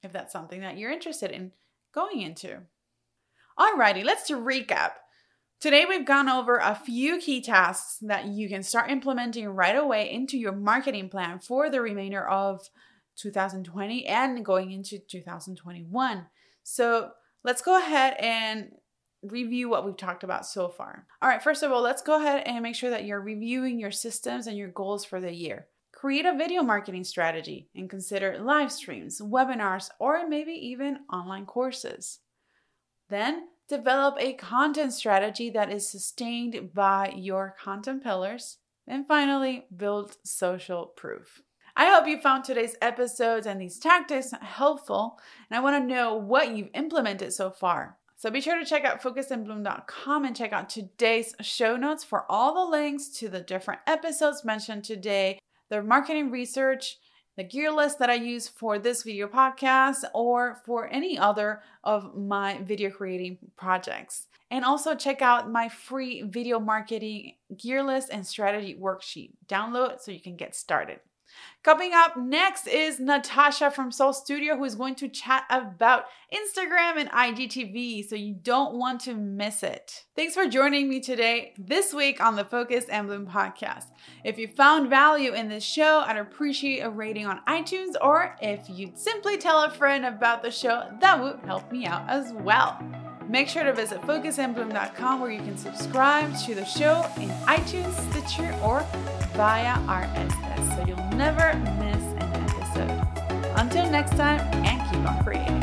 if 0.03 0.13
that's 0.13 0.33
something 0.33 0.61
that 0.61 0.79
you're 0.79 0.93
interested 0.93 1.31
in 1.31 1.53
going 1.93 2.21
into. 2.21 2.63
Alrighty, 3.59 4.05
let's 4.05 4.31
recap. 4.31 4.93
Today, 5.59 5.87
we've 5.89 6.05
gone 6.05 6.29
over 6.29 6.59
a 6.59 6.75
few 6.75 7.19
key 7.19 7.41
tasks 7.41 7.97
that 8.03 8.27
you 8.27 8.47
can 8.47 8.63
start 8.63 8.91
implementing 8.91 9.49
right 9.49 9.75
away 9.75 10.13
into 10.13 10.37
your 10.37 10.53
marketing 10.53 11.09
plan 11.09 11.39
for 11.39 11.71
the 11.71 11.81
remainder 11.81 12.29
of 12.29 12.69
2020 13.17 14.07
and 14.07 14.45
going 14.45 14.71
into 14.71 14.99
2021. 14.99 16.27
So, 16.69 17.13
let's 17.45 17.63
go 17.63 17.79
ahead 17.79 18.17
and 18.19 18.73
review 19.23 19.69
what 19.69 19.87
we've 19.87 19.97
talked 19.97 20.25
about 20.25 20.45
so 20.45 20.69
far. 20.69 21.07
All 21.23 21.29
right, 21.29 21.41
first 21.41 21.63
of 21.63 21.71
all, 21.71 21.81
let's 21.81 22.03
go 22.03 22.19
ahead 22.19 22.43
and 22.45 22.61
make 22.61 22.75
sure 22.75 22.91
that 22.91 23.05
you're 23.05 23.21
reviewing 23.21 23.79
your 23.79 23.93
systems 23.93 24.49
and 24.49 24.59
your 24.59 24.71
goals 24.71 25.05
for 25.05 25.21
the 25.21 25.33
year. 25.33 25.69
Create 25.93 26.27
a 26.27 26.37
video 26.37 26.65
marketing 26.65 27.05
strategy 27.05 27.69
and 27.77 27.89
consider 27.89 28.41
live 28.41 28.73
streams, 28.73 29.21
webinars, 29.21 29.91
or 30.01 30.29
maybe 30.29 30.55
even 30.55 30.99
online 31.13 31.47
courses. 31.47 32.19
Then, 33.09 33.45
develop 33.69 34.17
a 34.19 34.33
content 34.33 34.93
strategy 34.93 35.51
that 35.51 35.71
is 35.71 35.89
sustained 35.89 36.75
by 36.75 37.15
your 37.17 37.55
content 37.63 38.03
pillars. 38.03 38.59
And 38.89 39.07
finally, 39.07 39.67
build 39.77 40.17
social 40.25 40.87
proof. 40.97 41.43
I 41.79 41.91
hope 41.91 42.09
you 42.09 42.19
found 42.19 42.45
today's 42.45 42.75
episodes 42.81 43.47
and 43.47 43.61
these 43.61 43.79
tactics 43.79 44.33
helpful, 44.41 45.21
and 45.51 45.59
I 45.59 45.61
want 45.61 45.77
to 45.77 45.95
know 45.95 46.15
what 46.15 46.57
you've 46.57 46.71
implemented 46.73 47.35
so 47.35 47.51
far. 47.51 47.99
So 48.17 48.31
be 48.31 48.41
sure 48.41 48.59
to 48.59 48.65
check 48.65 48.87
out 48.87 49.03
focusandbloom.com 49.03 50.25
and 50.25 50.35
check 50.35 50.55
out 50.55 50.71
today's 50.71 51.35
show 51.43 51.77
notes 51.77 52.03
for 52.03 52.25
all 52.31 52.55
the 52.55 52.71
links 52.71 53.09
to 53.19 53.29
the 53.29 53.43
different 53.43 53.81
episodes 53.87 54.43
mentioned 54.43 54.85
today, 54.85 55.39
the 55.69 55.83
marketing 55.83 56.31
research, 56.31 56.97
the 57.37 57.45
gear 57.45 57.71
list 57.71 57.99
that 57.99 58.09
I 58.09 58.15
use 58.15 58.49
for 58.49 58.79
this 58.79 59.03
video 59.03 59.29
podcast, 59.29 60.03
or 60.15 60.63
for 60.65 60.89
any 60.91 61.19
other 61.19 61.61
of 61.85 62.17
my 62.17 62.59
video 62.63 62.89
creating 62.89 63.37
projects. 63.59 64.29
And 64.51 64.65
also 64.65 64.95
check 64.95 65.21
out 65.21 65.53
my 65.53 65.69
free 65.69 66.23
video 66.23 66.59
marketing 66.59 67.35
gear 67.55 67.83
list 67.83 68.09
and 68.11 68.27
strategy 68.27 68.79
worksheet. 68.81 69.33
Download 69.47 70.01
so 70.01 70.11
you 70.11 70.23
can 70.23 70.37
get 70.37 70.57
started. 70.57 71.01
Coming 71.63 71.93
up 71.95 72.17
next 72.17 72.69
is 72.69 73.01
Natasha 73.01 73.71
from 73.71 73.91
Soul 73.91 74.13
Studio, 74.13 74.57
who 74.57 74.65
is 74.65 74.77
going 74.77 74.95
to 74.97 75.09
chat 75.09 75.45
about 75.51 76.05
Instagram 76.33 76.97
and 76.97 77.11
IGTV, 77.11 78.09
so 78.09 78.15
you 78.15 78.35
don't 78.35 78.77
want 78.77 79.01
to 79.03 79.15
miss 79.15 79.63
it. 79.63 80.05
Thanks 80.15 80.35
for 80.35 80.47
joining 80.47 80.89
me 80.89 81.01
today, 81.01 81.55
this 81.59 81.93
week 81.93 82.21
on 82.21 82.37
the 82.37 82.45
Focus 82.45 82.85
and 82.85 83.09
Bloom 83.09 83.27
podcast. 83.27 83.87
If 84.25 84.39
you 84.39 84.47
found 84.47 84.91
value 84.91 85.35
in 85.35 85.49
this 85.49 85.65
show, 85.65 86.05
I'd 86.07 86.19
appreciate 86.19 86.81
a 86.81 86.91
rating 86.91 87.27
on 87.27 87.41
iTunes, 87.49 87.95
or 88.01 88.37
if 88.41 88.69
you'd 88.71 88.97
simply 88.97 89.37
tell 89.37 89.65
a 89.65 89.71
friend 89.71 90.05
about 90.05 90.43
the 90.43 90.51
show, 90.51 90.85
that 91.01 91.21
would 91.21 91.41
help 91.41 91.73
me 91.73 91.87
out 91.87 92.09
as 92.09 92.33
well. 92.33 92.79
Make 93.29 93.49
sure 93.49 93.65
to 93.65 93.73
visit 93.73 94.01
focusandbloom.com 94.03 95.21
where 95.21 95.31
you 95.31 95.41
can 95.41 95.59
subscribe 95.59 96.37
to 96.45 96.55
the 96.55 96.65
show 96.65 97.05
in 97.17 97.29
iTunes, 97.47 97.93
Stitcher, 98.11 98.57
or 98.63 98.87
via 99.35 99.75
RSS 99.87 100.77
so 100.77 100.87
you'll 100.87 101.17
never 101.17 101.57
miss 101.81 102.03
an 102.23 102.33
episode. 102.49 103.53
Until 103.57 103.91
next 103.91 104.17
time, 104.17 104.41
and 104.65 104.81
keep 104.91 105.11
on 105.11 105.25
creating. 105.25 105.63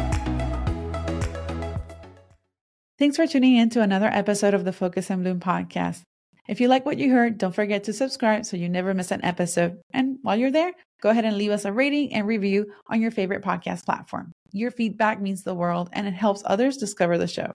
Thanks 2.99 3.15
for 3.17 3.27
tuning 3.27 3.55
in 3.55 3.69
to 3.71 3.81
another 3.81 4.07
episode 4.07 4.53
of 4.53 4.65
the 4.65 4.73
Focus 4.73 5.09
and 5.09 5.23
Bloom 5.23 5.39
podcast. 5.39 6.03
If 6.47 6.59
you 6.59 6.67
like 6.67 6.85
what 6.85 6.97
you 6.97 7.11
heard, 7.11 7.37
don't 7.37 7.55
forget 7.55 7.85
to 7.85 7.93
subscribe 7.93 8.45
so 8.45 8.57
you 8.57 8.67
never 8.67 8.93
miss 8.93 9.11
an 9.11 9.23
episode. 9.23 9.79
And 9.93 10.17
while 10.23 10.35
you're 10.35 10.51
there, 10.51 10.73
go 11.01 11.09
ahead 11.09 11.23
and 11.23 11.37
leave 11.37 11.51
us 11.51 11.63
a 11.63 11.71
rating 11.71 12.13
and 12.13 12.27
review 12.27 12.71
on 12.87 13.01
your 13.01 13.11
favorite 13.11 13.43
podcast 13.43 13.85
platform. 13.85 14.31
Your 14.51 14.69
feedback 14.69 15.21
means 15.21 15.43
the 15.43 15.53
world 15.53 15.89
and 15.93 16.05
it 16.05 16.13
helps 16.13 16.43
others 16.45 16.77
discover 16.77 17.17
the 17.17 17.27
show. 17.27 17.51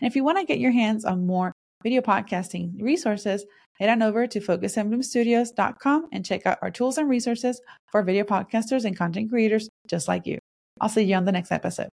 And 0.00 0.06
if 0.06 0.14
you 0.14 0.24
want 0.24 0.38
to 0.38 0.44
get 0.44 0.58
your 0.58 0.72
hands 0.72 1.06
on 1.06 1.26
more 1.26 1.52
video 1.82 2.02
podcasting 2.02 2.80
resources, 2.82 3.46
head 3.78 3.88
on 3.88 4.02
over 4.02 4.26
to 4.26 4.40
focusandbloomstudios.com 4.40 6.08
and 6.12 6.24
check 6.24 6.44
out 6.44 6.58
our 6.60 6.70
tools 6.70 6.98
and 6.98 7.08
resources 7.08 7.60
for 7.90 8.02
video 8.02 8.24
podcasters 8.24 8.84
and 8.84 8.96
content 8.96 9.30
creators 9.30 9.68
just 9.86 10.06
like 10.06 10.26
you. 10.26 10.38
I'll 10.80 10.88
see 10.88 11.02
you 11.02 11.16
on 11.16 11.24
the 11.24 11.32
next 11.32 11.50
episode. 11.50 11.88